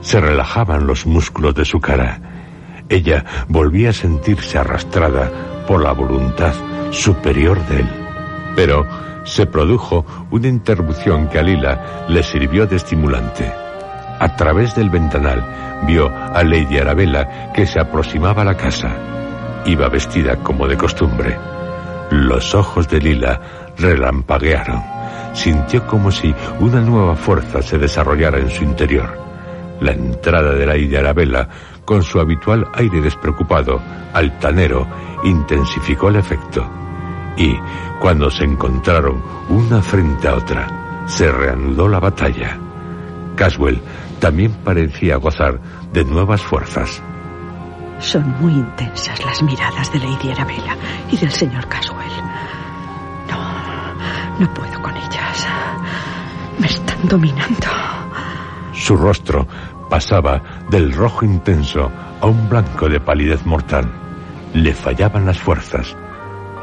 [0.00, 2.18] Se relajaban los músculos de su cara.
[2.88, 6.54] Ella volvía a sentirse arrastrada por la voluntad
[6.92, 7.88] superior de él.
[8.54, 8.86] Pero
[9.24, 13.65] se produjo una interrupción que a Lila le sirvió de estimulante.
[14.18, 15.44] A través del ventanal
[15.86, 18.90] vio a Lady Arabella que se aproximaba a la casa.
[19.64, 21.36] Iba vestida como de costumbre.
[22.10, 23.40] Los ojos de Lila
[23.78, 24.82] relampaguearon.
[25.34, 29.18] Sintió como si una nueva fuerza se desarrollara en su interior.
[29.80, 31.48] La entrada de Lady Arabella,
[31.84, 33.80] con su habitual aire despreocupado,
[34.14, 34.86] altanero,
[35.24, 36.66] intensificó el efecto.
[37.36, 37.54] Y,
[38.00, 42.58] cuando se encontraron una frente a otra, se reanudó la batalla.
[43.36, 43.80] Caswell
[44.18, 45.60] también parecía gozar
[45.92, 47.02] de nuevas fuerzas.
[47.98, 50.76] Son muy intensas las miradas de Lady Arabella
[51.10, 51.96] y del señor Caswell.
[53.30, 53.94] No,
[54.38, 55.46] no puedo con ellas.
[56.58, 57.66] Me están dominando.
[58.74, 59.46] Su rostro
[59.88, 63.90] pasaba del rojo intenso a un blanco de palidez mortal.
[64.52, 65.96] Le fallaban las fuerzas.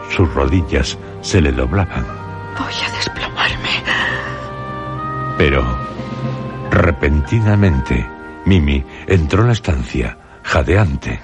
[0.10, 2.06] Sus rodillas se le doblaban.
[2.58, 3.70] Voy a desplomarme.
[5.38, 5.64] Pero,
[6.74, 8.06] repentinamente,
[8.46, 11.20] Mimi entró en la estancia, jadeante.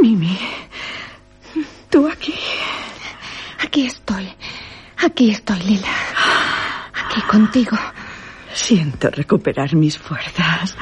[0.00, 0.38] Mimi,
[1.88, 2.34] tú aquí.
[3.62, 4.28] Aquí estoy.
[5.04, 5.92] Aquí estoy, Lila.
[7.04, 7.76] Aquí contigo.
[8.52, 10.76] Siento recuperar mis fuerzas.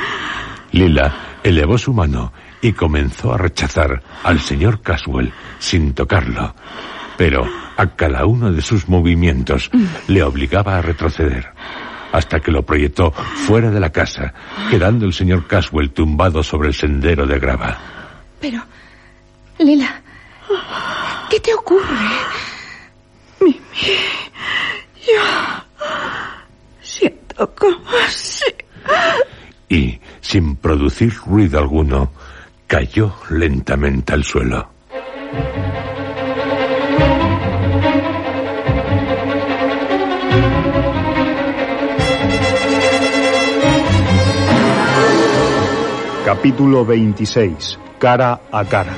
[0.72, 6.54] Lila elevó su mano y comenzó a rechazar al señor Caswell sin tocarlo.
[7.16, 7.46] Pero
[7.76, 9.70] a cada uno de sus movimientos
[10.06, 11.52] le obligaba a retroceder,
[12.12, 14.32] hasta que lo proyectó fuera de la casa,
[14.70, 17.78] quedando el señor Caswell tumbado sobre el sendero de grava.
[18.40, 18.62] Pero,
[19.58, 20.00] Lila,
[21.30, 21.96] ¿qué te ocurre?
[23.40, 23.60] Mimi,
[25.06, 25.22] yo
[26.80, 28.44] siento como si...
[29.68, 32.12] Y, sin producir ruido alguno,
[32.66, 34.70] cayó lentamente al suelo.
[46.28, 47.78] Capítulo 26.
[47.98, 48.92] Cara a cara.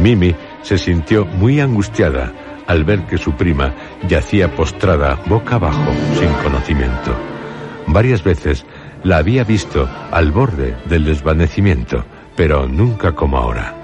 [0.00, 2.32] Mimi se sintió muy angustiada
[2.66, 3.72] al ver que su prima
[4.08, 7.16] yacía postrada boca abajo, sin conocimiento.
[7.86, 8.66] Varias veces
[9.04, 13.76] la había visto al borde del desvanecimiento, pero nunca como ahora.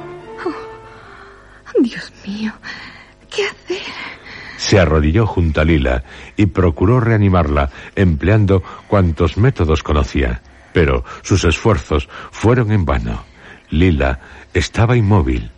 [1.81, 2.53] Dios mío,
[3.31, 4.08] ¿qué hacer?
[4.69, 6.05] Se arrodilló junto a Lila
[6.37, 10.43] y procuró reanimarla empleando cuantos métodos conocía,
[10.75, 13.25] pero sus esfuerzos fueron en vano.
[13.71, 14.21] Lila
[14.53, 15.51] estaba inmóvil,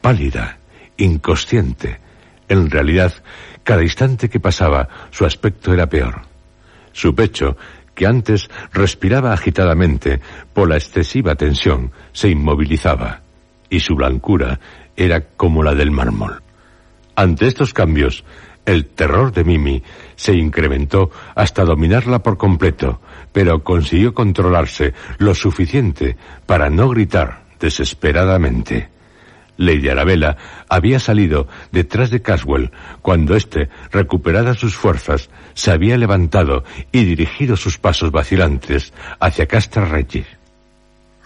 [0.00, 0.58] pálida,
[0.96, 1.98] inconsciente.
[2.48, 3.12] En realidad,
[3.64, 6.22] cada instante que pasaba, su aspecto era peor.
[6.92, 7.56] Su pecho
[7.96, 10.20] que antes respiraba agitadamente
[10.52, 13.22] por la excesiva tensión, se inmovilizaba,
[13.68, 14.60] y su blancura
[14.96, 16.43] era como la del mármol.
[17.16, 18.24] Ante estos cambios,
[18.66, 19.82] el terror de Mimi
[20.16, 23.00] se incrementó hasta dominarla por completo,
[23.32, 28.88] pero consiguió controlarse lo suficiente para no gritar desesperadamente.
[29.56, 30.36] Lady Arabella
[30.68, 37.56] había salido detrás de Caswell cuando éste, recuperadas sus fuerzas, se había levantado y dirigido
[37.56, 40.26] sus pasos vacilantes hacia Castra Regis.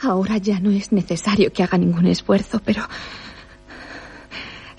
[0.02, 2.82] Ahora ya no es necesario que haga ningún esfuerzo, pero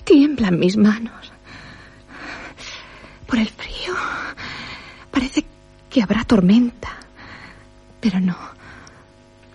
[0.09, 1.31] tiemblan mis manos.
[3.27, 3.93] Por el frío.
[5.11, 5.45] Parece
[5.87, 6.89] que habrá tormenta.
[8.01, 8.35] Pero no.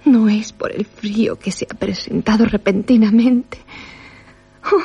[0.04, 3.58] No es por el frío que se ha presentado repentinamente.
[4.72, 4.80] Oh,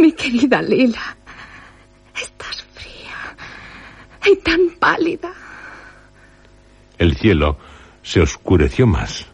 [0.00, 1.16] mi querida Lila,
[2.20, 3.36] estás fría
[4.24, 5.32] y tan pálida.
[6.96, 7.58] El cielo
[8.02, 9.26] se oscureció más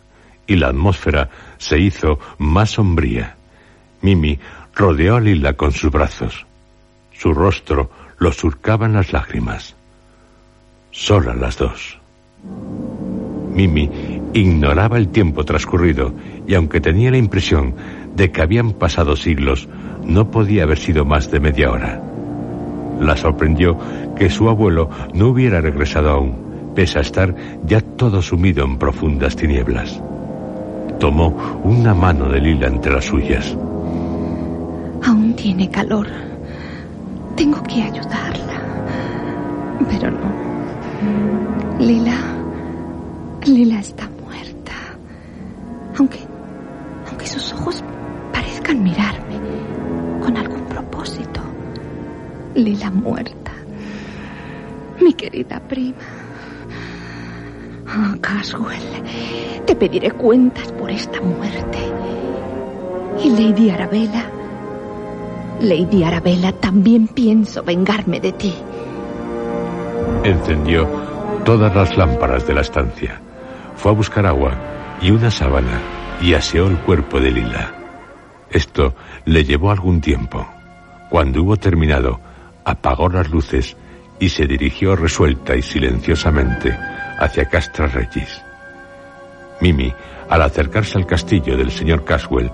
[0.47, 3.37] y la atmósfera se hizo más sombría.
[4.03, 4.39] Mimi
[4.75, 6.47] rodeó a Lila con sus brazos.
[7.13, 9.77] Su rostro lo surcaban las lágrimas.
[10.91, 11.99] Solas las dos.
[13.53, 13.91] Mimi
[14.33, 16.15] ignoraba el tiempo transcurrido
[16.47, 17.75] y aunque tenía la impresión
[18.15, 19.69] de que habían pasado siglos,
[20.05, 22.03] no podía haber sido más de media hora.
[23.01, 23.79] La sorprendió
[24.17, 27.35] que su abuelo no hubiera regresado aún, pese a estar
[27.65, 30.03] ya todo sumido en profundas tinieblas.
[30.99, 33.57] Tomó una mano de Lila entre las suyas.
[35.05, 36.07] Aún tiene calor.
[37.37, 38.61] Tengo que ayudarla.
[39.91, 41.79] Pero no.
[41.79, 42.17] Lila.
[43.47, 44.73] Lila está muerta.
[45.99, 46.21] Aunque.
[47.09, 47.83] aunque sus ojos
[48.33, 49.39] parezcan mirarme
[50.23, 51.41] con algún propósito.
[52.55, 53.53] Lila muerta.
[55.01, 55.97] Mi querida prima.
[57.87, 59.03] Oh, Caswell,
[59.67, 61.79] te pediré cuentas por esta muerte.
[63.25, 64.31] Y Lady Arabella.
[65.61, 68.55] Lady Arabella, también pienso vengarme de ti.
[70.25, 70.89] Encendió
[71.45, 73.21] todas las lámparas de la estancia.
[73.77, 74.53] Fue a buscar agua
[75.01, 75.81] y una sábana
[76.21, 77.75] y aseó el cuerpo de Lila.
[78.51, 78.95] Esto
[79.25, 80.47] le llevó algún tiempo.
[81.09, 82.21] Cuando hubo terminado,
[82.65, 83.77] apagó las luces
[84.19, 86.77] y se dirigió resuelta y silenciosamente
[87.19, 88.43] hacia Castra Regis.
[89.61, 89.93] Mimi,
[90.29, 92.51] al acercarse al castillo del señor Caswell,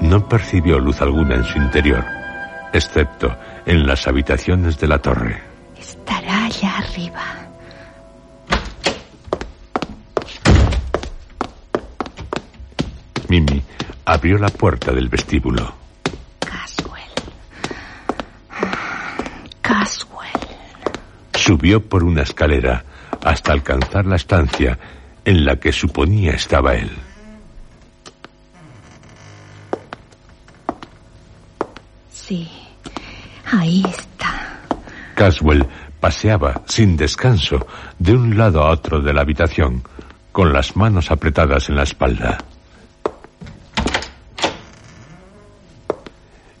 [0.00, 2.04] no percibió luz alguna en su interior,
[2.76, 5.42] excepto en las habitaciones de la torre.
[5.78, 7.24] Estará allá arriba.
[13.28, 13.62] Mimi
[14.04, 15.74] abrió la puerta del vestíbulo.
[16.38, 17.02] Caswell.
[19.60, 20.30] Caswell.
[21.34, 22.84] Subió por una escalera
[23.24, 24.78] hasta alcanzar la estancia
[25.24, 26.90] en la que suponía estaba él.
[32.12, 32.48] Sí,
[33.50, 34.60] ahí está.
[35.14, 35.66] Caswell
[36.00, 37.66] paseaba sin descanso
[37.98, 39.82] de un lado a otro de la habitación,
[40.32, 42.38] con las manos apretadas en la espalda.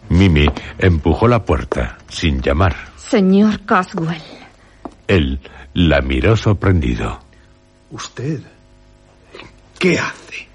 [0.08, 0.46] Mimi
[0.78, 2.74] empujó la puerta, sin llamar.
[2.96, 4.22] Señor Caswell.
[5.06, 5.40] Él
[5.74, 7.20] la miró sorprendido.
[7.90, 8.40] ¿Usted
[9.78, 10.48] qué hace?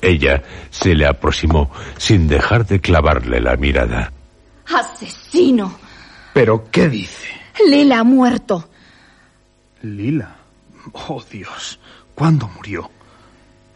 [0.00, 4.12] Ella se le aproximó sin dejar de clavarle la mirada.
[4.66, 5.78] ¡Asesino!
[6.34, 7.28] ¿Pero qué dice?
[7.68, 8.68] Lila ha muerto.
[9.82, 10.36] Lila.
[10.92, 11.78] Oh, Dios.
[12.14, 12.90] ¿Cuándo murió?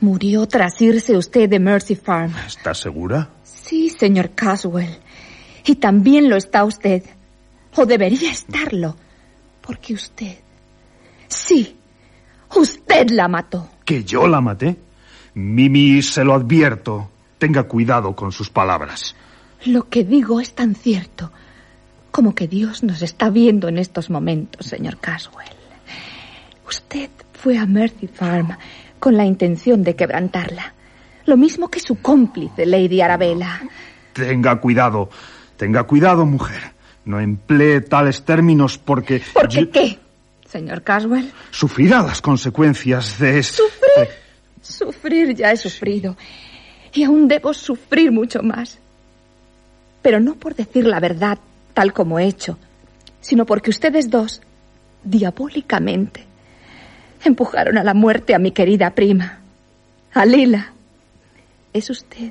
[0.00, 2.34] Murió tras irse usted de Mercy Farm.
[2.46, 3.30] ¿Está segura?
[3.42, 4.98] Sí, señor Caswell.
[5.64, 7.02] Y también lo está usted.
[7.76, 8.96] O debería estarlo.
[9.60, 10.38] Porque usted.
[11.28, 11.76] Sí.
[12.54, 13.68] Usted la mató.
[13.84, 14.76] ¿Que yo la maté?
[15.34, 17.10] Mimi, se lo advierto.
[17.38, 19.14] Tenga cuidado con sus palabras.
[19.64, 21.30] Lo que digo es tan cierto
[22.10, 25.48] como que Dios nos está viendo en estos momentos, señor Caswell.
[26.66, 28.56] Usted fue a Mercy Farm
[28.98, 30.74] con la intención de quebrantarla.
[31.26, 33.60] Lo mismo que su cómplice, Lady Arabella.
[34.12, 35.10] Tenga cuidado.
[35.56, 36.72] Tenga cuidado, mujer.
[37.04, 39.22] No emplee tales términos porque...
[39.32, 39.70] ¿Por qué yo...
[39.70, 39.98] qué,
[40.48, 41.30] señor Caswell?
[41.50, 43.42] Sufrirá las consecuencias de...
[43.42, 44.08] ¿Sufrir?
[44.80, 46.16] Sufrir ya he sufrido.
[46.94, 48.78] Y aún debo sufrir mucho más.
[50.00, 51.38] Pero no por decir la verdad
[51.74, 52.56] tal como he hecho,
[53.20, 54.40] sino porque ustedes dos,
[55.04, 56.24] diabólicamente,
[57.22, 59.40] empujaron a la muerte a mi querida prima,
[60.14, 60.72] a Lila.
[61.74, 62.30] Es usted.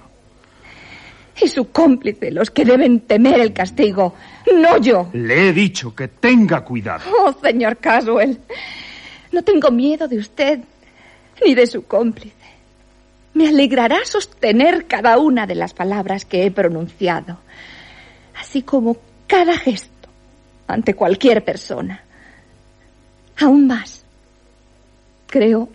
[1.41, 4.15] y su cómplice los que deben temer el castigo,
[4.51, 5.09] no yo.
[5.13, 7.03] Le he dicho que tenga cuidado.
[7.17, 8.39] Oh, señor Caswell,
[9.31, 10.59] no tengo miedo de usted
[11.45, 12.38] ni de su cómplice.
[13.33, 17.37] Me alegrará sostener cada una de las palabras que he pronunciado,
[18.35, 20.09] así como cada gesto
[20.67, 22.03] ante cualquier persona.
[23.37, 24.03] Aún más,
[25.27, 25.69] creo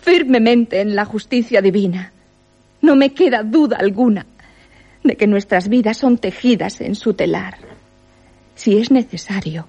[0.00, 2.12] firmemente en la justicia divina.
[2.82, 4.26] No me queda duda alguna
[5.04, 7.56] de que nuestras vidas son tejidas en su telar.
[8.54, 9.66] Si es necesario,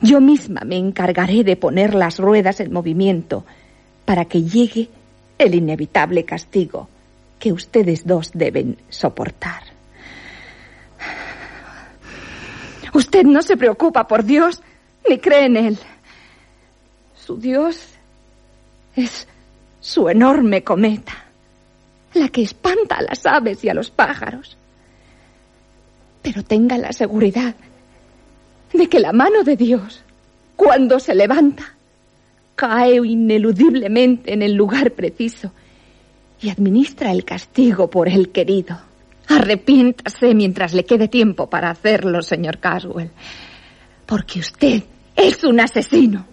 [0.00, 3.44] yo misma me encargaré de poner las ruedas en movimiento
[4.04, 4.88] para que llegue
[5.40, 6.88] el inevitable castigo
[7.38, 9.62] que ustedes dos deben soportar.
[12.92, 14.60] Usted no se preocupa por Dios
[15.08, 15.78] ni cree en Él.
[17.16, 17.86] Su Dios
[18.94, 19.26] es
[19.80, 21.24] su enorme cometa,
[22.12, 24.58] la que espanta a las aves y a los pájaros.
[26.20, 27.54] Pero tenga la seguridad
[28.74, 30.02] de que la mano de Dios,
[30.56, 31.74] cuando se levanta,
[32.54, 35.52] cae ineludiblemente en el lugar preciso
[36.40, 38.78] y administra el castigo por el querido.
[39.28, 43.10] Arrepiéntase mientras le quede tiempo para hacerlo, señor Caswell,
[44.06, 44.82] porque usted
[45.16, 46.26] es un asesino.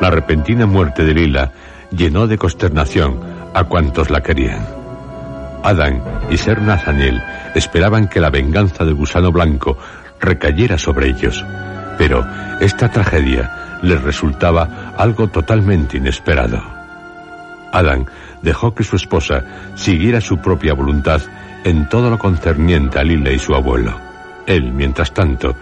[0.00, 1.50] La repentina muerte de Lila
[1.96, 3.18] llenó de consternación
[3.54, 4.66] a cuantos la querían.
[5.62, 7.22] Adán y Ser Nathaniel
[7.54, 9.78] esperaban que la venganza del gusano blanco
[10.20, 11.44] recayera sobre ellos,
[11.96, 12.24] pero
[12.60, 16.62] esta tragedia les resultaba algo totalmente inesperado.
[17.72, 18.06] Adán
[18.42, 21.20] dejó que su esposa siguiera su propia voluntad
[21.64, 23.98] en todo lo concerniente a Lila y su abuelo.
[24.46, 25.56] Él, mientras tanto,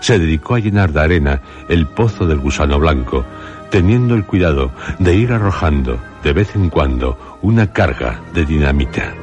[0.00, 3.24] se dedicó a llenar de arena el pozo del gusano blanco,
[3.70, 9.14] teniendo el cuidado de ir arrojando de vez en cuando una carga de dinamita.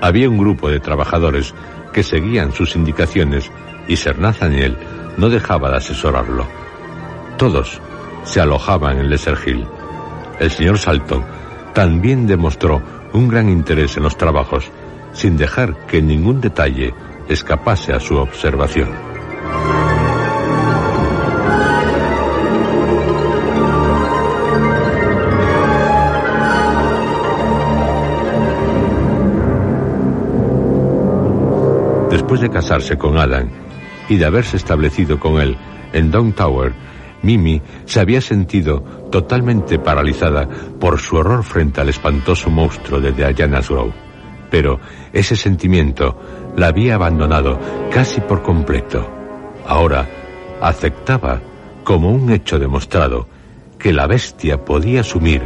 [0.00, 1.54] Había un grupo de trabajadores
[1.92, 3.50] que seguían sus indicaciones
[3.88, 4.76] y Sir Nathaniel
[5.16, 6.46] no dejaba de asesorarlo.
[7.36, 7.80] Todos
[8.24, 9.66] se alojaban en Lesser Hill.
[10.38, 11.24] El señor Salton
[11.74, 14.70] también demostró un gran interés en los trabajos,
[15.12, 16.94] sin dejar que ningún detalle
[17.28, 18.88] escapase a su observación.
[32.10, 33.48] Después de casarse con Adam
[34.08, 35.56] y de haberse establecido con él
[35.92, 36.72] en Down Tower,
[37.22, 38.80] Mimi se había sentido
[39.10, 40.48] totalmente paralizada
[40.80, 43.92] por su horror frente al espantoso monstruo de Diana's Grove.
[44.50, 44.80] Pero
[45.12, 46.18] ese sentimiento
[46.56, 47.58] la había abandonado
[47.92, 49.08] casi por completo.
[49.66, 50.08] Ahora
[50.60, 51.40] aceptaba
[51.84, 53.28] como un hecho demostrado
[53.78, 55.42] que la bestia podía asumir,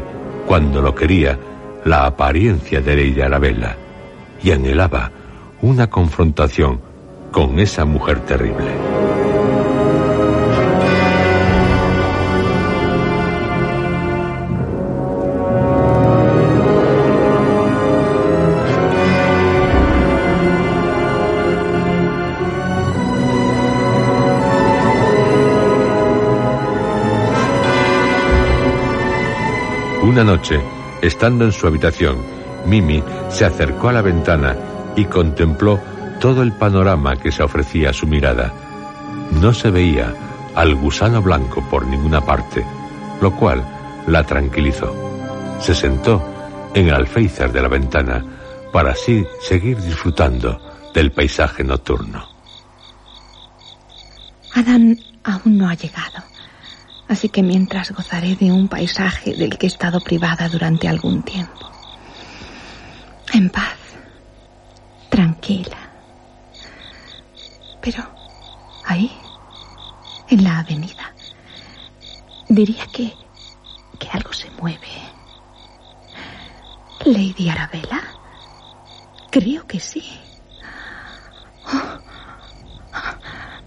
[0.46, 1.38] cuando lo quería,
[1.84, 3.76] la apariencia de Arabella
[4.42, 5.10] y anhelaba
[5.64, 6.78] una confrontación
[7.32, 8.70] con esa mujer terrible.
[30.02, 30.60] Una noche,
[31.00, 32.18] estando en su habitación,
[32.66, 35.80] Mimi se acercó a la ventana y contempló
[36.20, 38.53] todo el panorama que se ofrecía a su mirada.
[39.40, 40.14] No se veía
[40.55, 42.64] al gusano blanco por ninguna parte,
[43.20, 43.64] lo cual
[44.07, 44.95] la tranquilizó.
[45.61, 46.22] Se sentó
[46.74, 48.24] en el alféizar de la ventana
[48.72, 50.61] para así seguir disfrutando
[50.92, 52.28] del paisaje nocturno.
[54.55, 56.22] Adán aún no ha llegado,
[57.09, 61.70] así que mientras gozaré de un paisaje del que he estado privada durante algún tiempo.
[63.32, 63.84] En paz
[65.14, 65.78] tranquila.
[67.80, 68.02] Pero
[68.84, 69.12] ahí,
[70.28, 71.14] en la avenida,
[72.48, 73.14] diría que,
[74.00, 74.88] que algo se mueve.
[77.04, 78.02] Lady Arabella.
[79.30, 80.02] Creo que sí.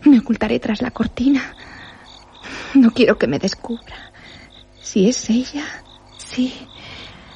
[0.01, 1.55] Me ocultaré tras la cortina.
[2.73, 4.11] No quiero que me descubra.
[4.81, 5.65] Si es ella,
[6.17, 6.67] sí,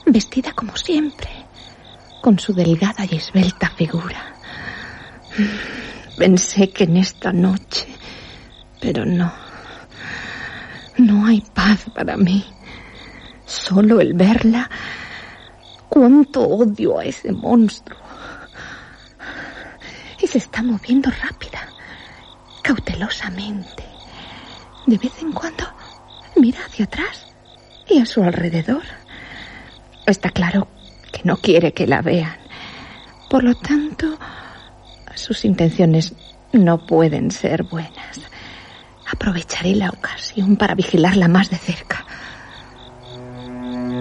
[0.05, 1.40] vestida como siempre
[2.21, 4.35] con su delgada y esbelta figura.
[6.17, 7.87] Pensé que en esta noche,
[8.79, 9.33] pero no,
[10.97, 12.45] no hay paz para mí.
[13.45, 14.69] Solo el verla,
[15.89, 17.99] cuánto odio a ese monstruo.
[20.21, 21.67] Y se está moviendo rápida,
[22.61, 23.83] cautelosamente.
[24.85, 25.65] De vez en cuando
[26.35, 27.25] mira hacia atrás
[27.87, 28.83] y a su alrededor.
[30.05, 30.67] Está claro
[31.11, 32.37] que no quiere que la vean.
[33.29, 34.17] Por lo tanto,
[35.15, 36.13] sus intenciones
[36.53, 38.19] no pueden ser buenas.
[39.09, 42.05] Aprovecharé la ocasión para vigilarla más de cerca.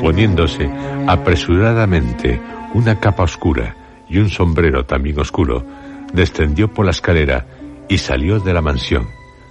[0.00, 0.70] Poniéndose
[1.06, 2.40] apresuradamente
[2.74, 3.76] una capa oscura
[4.08, 5.64] y un sombrero también oscuro,
[6.12, 7.46] descendió por la escalera
[7.88, 9.08] y salió de la mansión,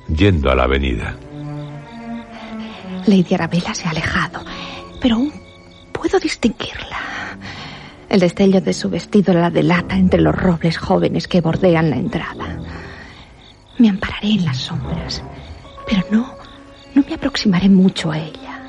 [0.07, 1.16] yendo a la avenida.
[3.05, 4.43] Lady Arabella se ha alejado,
[5.01, 5.34] pero aún
[5.91, 7.19] puedo distinguirla.
[8.10, 12.60] El destello de su vestido la delata entre los robles jóvenes que bordean la entrada.
[13.78, 15.24] Me ampararé en las sombras,
[15.88, 16.34] pero no,
[16.95, 18.64] no me aproximaré mucho a ella.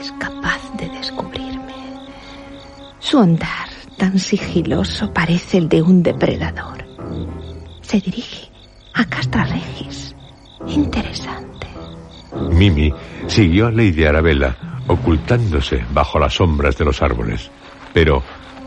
[0.00, 1.74] Es capaz de descubrirme.
[2.98, 3.68] Su andar
[3.98, 6.82] tan sigiloso parece el de un depredador.
[7.82, 8.50] Se dirige
[8.94, 10.16] a Castra Regis.
[10.66, 11.66] Interesante.
[12.52, 12.90] Mimi
[13.26, 17.50] siguió a Lady Arabella, ocultándose bajo las sombras de los árboles.
[17.92, 18.22] Pero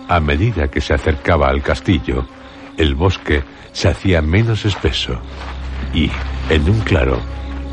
[0.07, 2.25] a medida que se acercaba al castillo,
[2.77, 5.19] el bosque se hacía menos espeso
[5.93, 6.09] y,
[6.49, 7.19] en un claro,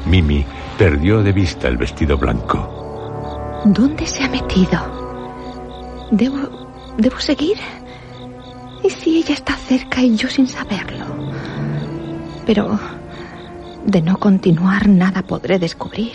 [0.07, 0.45] Mimi
[0.79, 3.63] perdió de vista el vestido blanco.
[3.65, 6.09] ¿Dónde se ha metido?
[6.11, 7.59] ¿Debo, debo seguir?
[8.83, 11.05] ¿Y si ella está cerca y yo sin saberlo?
[12.47, 12.79] Pero
[13.85, 16.13] de no continuar nada podré descubrir.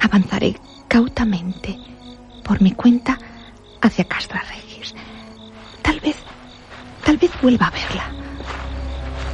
[0.00, 0.56] Avanzaré
[0.88, 1.78] cautamente
[2.44, 3.18] por mi cuenta
[3.80, 4.94] hacia Castra Regis.
[5.82, 6.16] Tal vez,
[7.04, 8.04] tal vez vuelva a verla.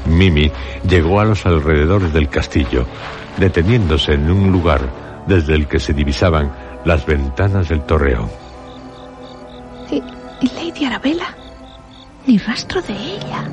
[0.06, 0.50] Mimi
[0.88, 2.86] llegó a los alrededores del castillo,
[3.36, 4.80] deteniéndose en un lugar
[5.26, 6.50] desde el que se divisaban
[6.84, 8.30] las ventanas del torreón.
[9.90, 10.02] ¿Y,
[10.40, 11.34] y Lady Arabella?
[12.26, 13.44] Ni rastro de ella.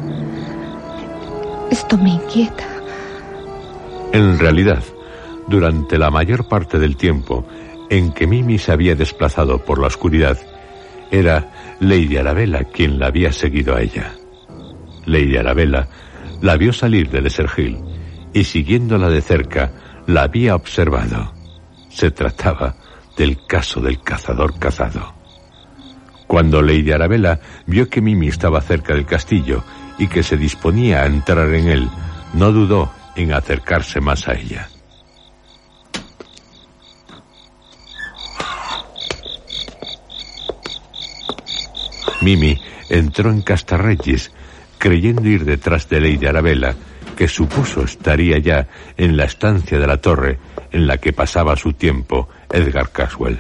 [1.70, 2.66] Esto me inquieta.
[4.14, 4.84] En realidad,
[5.48, 7.46] durante la mayor parte del tiempo
[7.90, 10.38] en que Mimi se había desplazado por la oscuridad,
[11.12, 14.14] era Lady Arabella quien la había seguido a ella.
[15.06, 15.88] Lady Arabella
[16.42, 17.80] la vio salir del Esergil
[18.34, 19.72] y siguiéndola de cerca
[20.06, 21.34] la había observado.
[21.90, 22.76] Se trataba
[23.16, 25.14] del caso del cazador cazado.
[26.28, 29.64] Cuando Lady Arabella vio que Mimi estaba cerca del castillo
[29.98, 31.90] y que se disponía a entrar en él,
[32.34, 34.68] no dudó en acercarse más a ella.
[42.22, 42.60] Mimi
[42.90, 44.32] entró en Castarregis,
[44.78, 46.76] creyendo ir detrás de Lady Arabella,
[47.16, 50.40] que supuso estaría ya en la estancia de la torre
[50.72, 53.40] en la que pasaba su tiempo Edgar Caswell.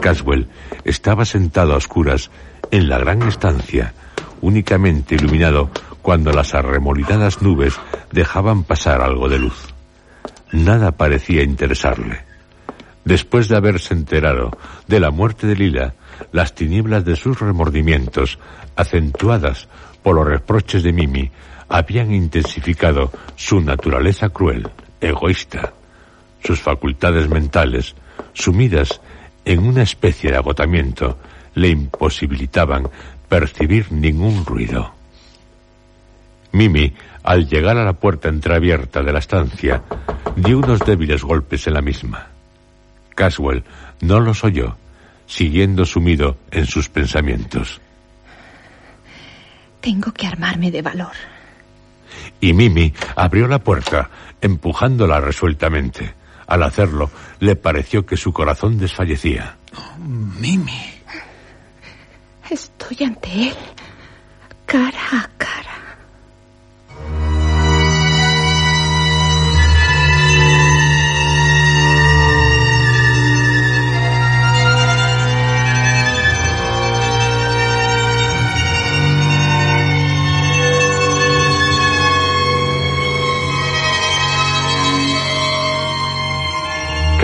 [0.00, 0.48] Caswell
[0.84, 2.30] estaba sentado a oscuras
[2.70, 3.94] en la gran estancia,
[4.40, 5.70] únicamente iluminado
[6.02, 7.74] cuando las arremolinadas nubes
[8.12, 9.72] dejaban pasar algo de luz.
[10.52, 12.20] Nada parecía interesarle.
[13.04, 14.50] Después de haberse enterado
[14.86, 15.94] de la muerte de Lila,
[16.32, 18.38] las tinieblas de sus remordimientos,
[18.76, 19.68] acentuadas
[20.02, 21.30] por los reproches de Mimi,
[21.68, 24.68] habían intensificado su naturaleza cruel,
[25.00, 25.72] egoísta.
[26.42, 27.94] Sus facultades mentales,
[28.32, 29.00] sumidas
[29.44, 31.18] en una especie de agotamiento,
[31.54, 32.88] le imposibilitaban
[33.28, 34.92] percibir ningún ruido.
[36.52, 36.92] Mimi,
[37.22, 39.82] al llegar a la puerta entreabierta de la estancia,
[40.36, 42.28] dio unos débiles golpes en la misma.
[43.14, 43.64] Caswell
[44.00, 44.76] no los oyó,
[45.26, 47.80] siguiendo sumido en sus pensamientos.
[49.80, 51.12] Tengo que armarme de valor.
[52.40, 54.10] Y Mimi abrió la puerta,
[54.40, 56.14] empujándola resueltamente.
[56.46, 57.10] Al hacerlo,
[57.40, 59.56] le pareció que su corazón desfallecía.
[59.98, 60.94] Mimi.
[62.50, 63.56] Estoy ante él,
[64.66, 65.28] cara a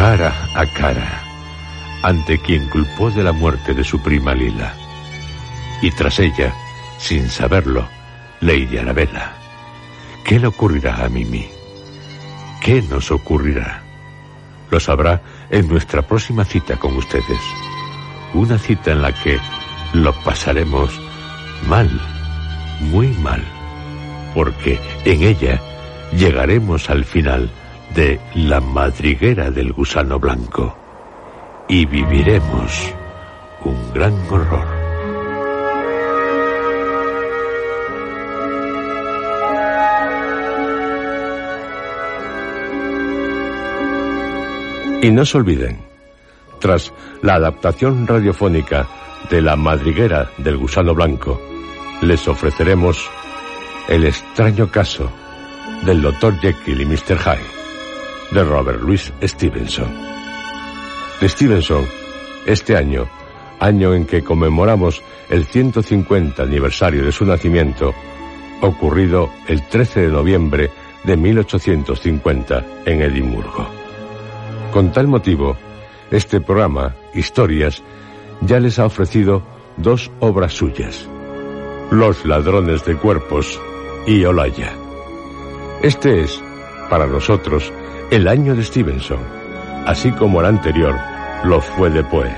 [0.00, 0.32] cara.
[0.54, 1.22] a cara
[2.02, 4.72] ante quien culpó de la muerte de su prima Lila.
[5.82, 6.54] Y tras ella,
[6.96, 7.86] sin saberlo,
[8.40, 9.34] Lady Arabella.
[10.24, 11.50] ¿Qué le ocurrirá a Mimi?
[12.62, 13.82] ¿Qué nos ocurrirá?
[14.70, 15.20] Lo sabrá
[15.50, 17.42] en nuestra próxima cita con ustedes.
[18.32, 19.38] Una cita en la que
[19.92, 20.98] lo pasaremos
[21.68, 21.90] mal,
[22.80, 23.44] muy mal,
[24.32, 25.60] porque en ella
[26.16, 27.50] llegaremos al final
[27.94, 30.76] de La madriguera del gusano blanco
[31.68, 32.94] y viviremos
[33.64, 34.66] un gran horror.
[45.02, 45.80] Y no se olviden,
[46.58, 48.86] tras la adaptación radiofónica
[49.30, 51.40] de La madriguera del gusano blanco,
[52.02, 53.10] les ofreceremos
[53.88, 55.10] el extraño caso
[55.84, 56.38] del Dr.
[56.40, 57.18] Jekyll y Mr.
[57.18, 57.59] Hyde
[58.30, 59.88] de Robert Louis Stevenson.
[61.20, 61.86] Stevenson,
[62.46, 63.06] este año,
[63.58, 67.92] año en que conmemoramos el 150 aniversario de su nacimiento,
[68.62, 70.70] ocurrido el 13 de noviembre
[71.04, 73.68] de 1850 en Edimburgo.
[74.72, 75.56] Con tal motivo,
[76.10, 77.82] este programa, Historias,
[78.40, 79.42] ya les ha ofrecido
[79.76, 81.08] dos obras suyas,
[81.90, 83.60] Los ladrones de cuerpos
[84.06, 84.72] y Olaya.
[85.82, 86.40] Este es,
[86.88, 87.72] para nosotros,
[88.10, 89.20] el año de Stevenson,
[89.86, 90.96] así como el anterior
[91.44, 92.34] lo fue de Poe,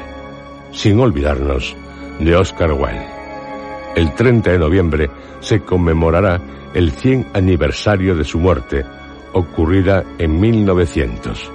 [0.71, 1.75] sin olvidarnos
[2.19, 3.07] de Oscar Wilde.
[3.97, 5.11] El 30 de noviembre
[5.41, 6.41] se conmemorará
[6.75, 8.85] el 100 aniversario de su muerte,
[9.33, 11.51] ocurrida en 1900.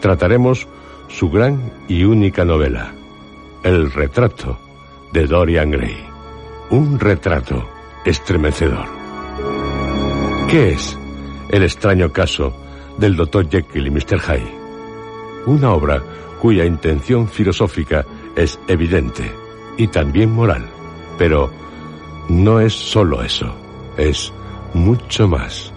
[0.00, 0.68] Trataremos
[1.08, 2.92] su gran y única novela,
[3.64, 4.58] El retrato
[5.12, 5.96] de Dorian Gray.
[6.70, 7.68] Un retrato
[8.04, 8.86] estremecedor.
[10.48, 10.96] ¿Qué es
[11.48, 12.65] el extraño caso
[12.98, 13.48] del Dr.
[13.48, 14.20] Jekyll y Mr.
[14.20, 14.54] Hyde?
[15.46, 16.02] Una obra
[16.40, 19.32] cuya intención filosófica es evidente
[19.76, 20.64] y también moral,
[21.18, 21.50] pero
[22.28, 23.54] no es solo eso,
[23.96, 24.32] es
[24.74, 25.72] mucho más.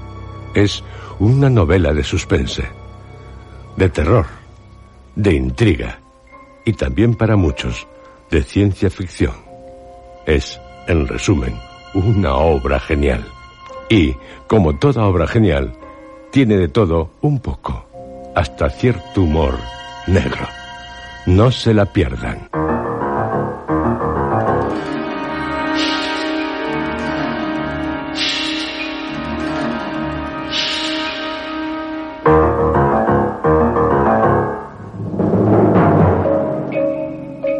[0.53, 0.83] Es
[1.19, 2.63] una novela de suspense,
[3.75, 4.25] de terror,
[5.15, 5.99] de intriga
[6.65, 7.87] y también para muchos
[8.31, 9.33] de ciencia ficción.
[10.25, 11.57] Es, en resumen,
[11.93, 13.25] una obra genial.
[13.89, 14.15] Y,
[14.47, 15.73] como toda obra genial,
[16.31, 17.85] tiene de todo un poco,
[18.35, 19.55] hasta cierto humor
[20.07, 20.47] negro.
[21.25, 22.49] No se la pierdan.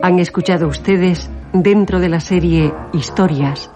[0.02, 3.70] Han escuchado ustedes dentro de la serie Historias.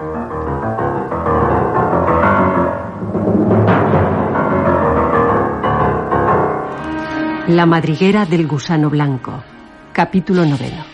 [7.48, 9.44] La madriguera del gusano blanco.
[9.92, 10.86] Capítulo noveno.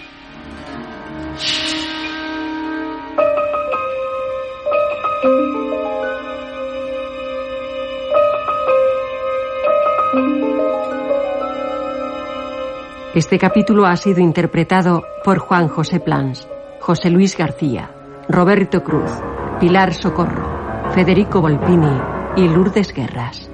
[13.13, 16.47] Este capítulo ha sido interpretado por Juan José Plans,
[16.79, 17.91] José Luis García,
[18.27, 19.11] Roberto Cruz,
[19.59, 21.95] Pilar Socorro, Federico Volpini
[22.37, 23.48] y Lourdes Guerras.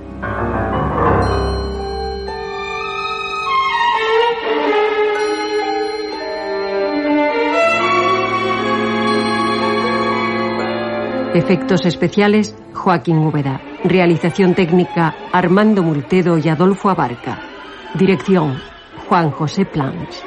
[11.35, 13.59] Efectos especiales, Joaquín Úbeda.
[13.83, 17.41] Realización técnica, Armando Multedo y Adolfo Abarca.
[17.93, 18.57] Dirección,
[19.09, 20.24] Juan José Plans.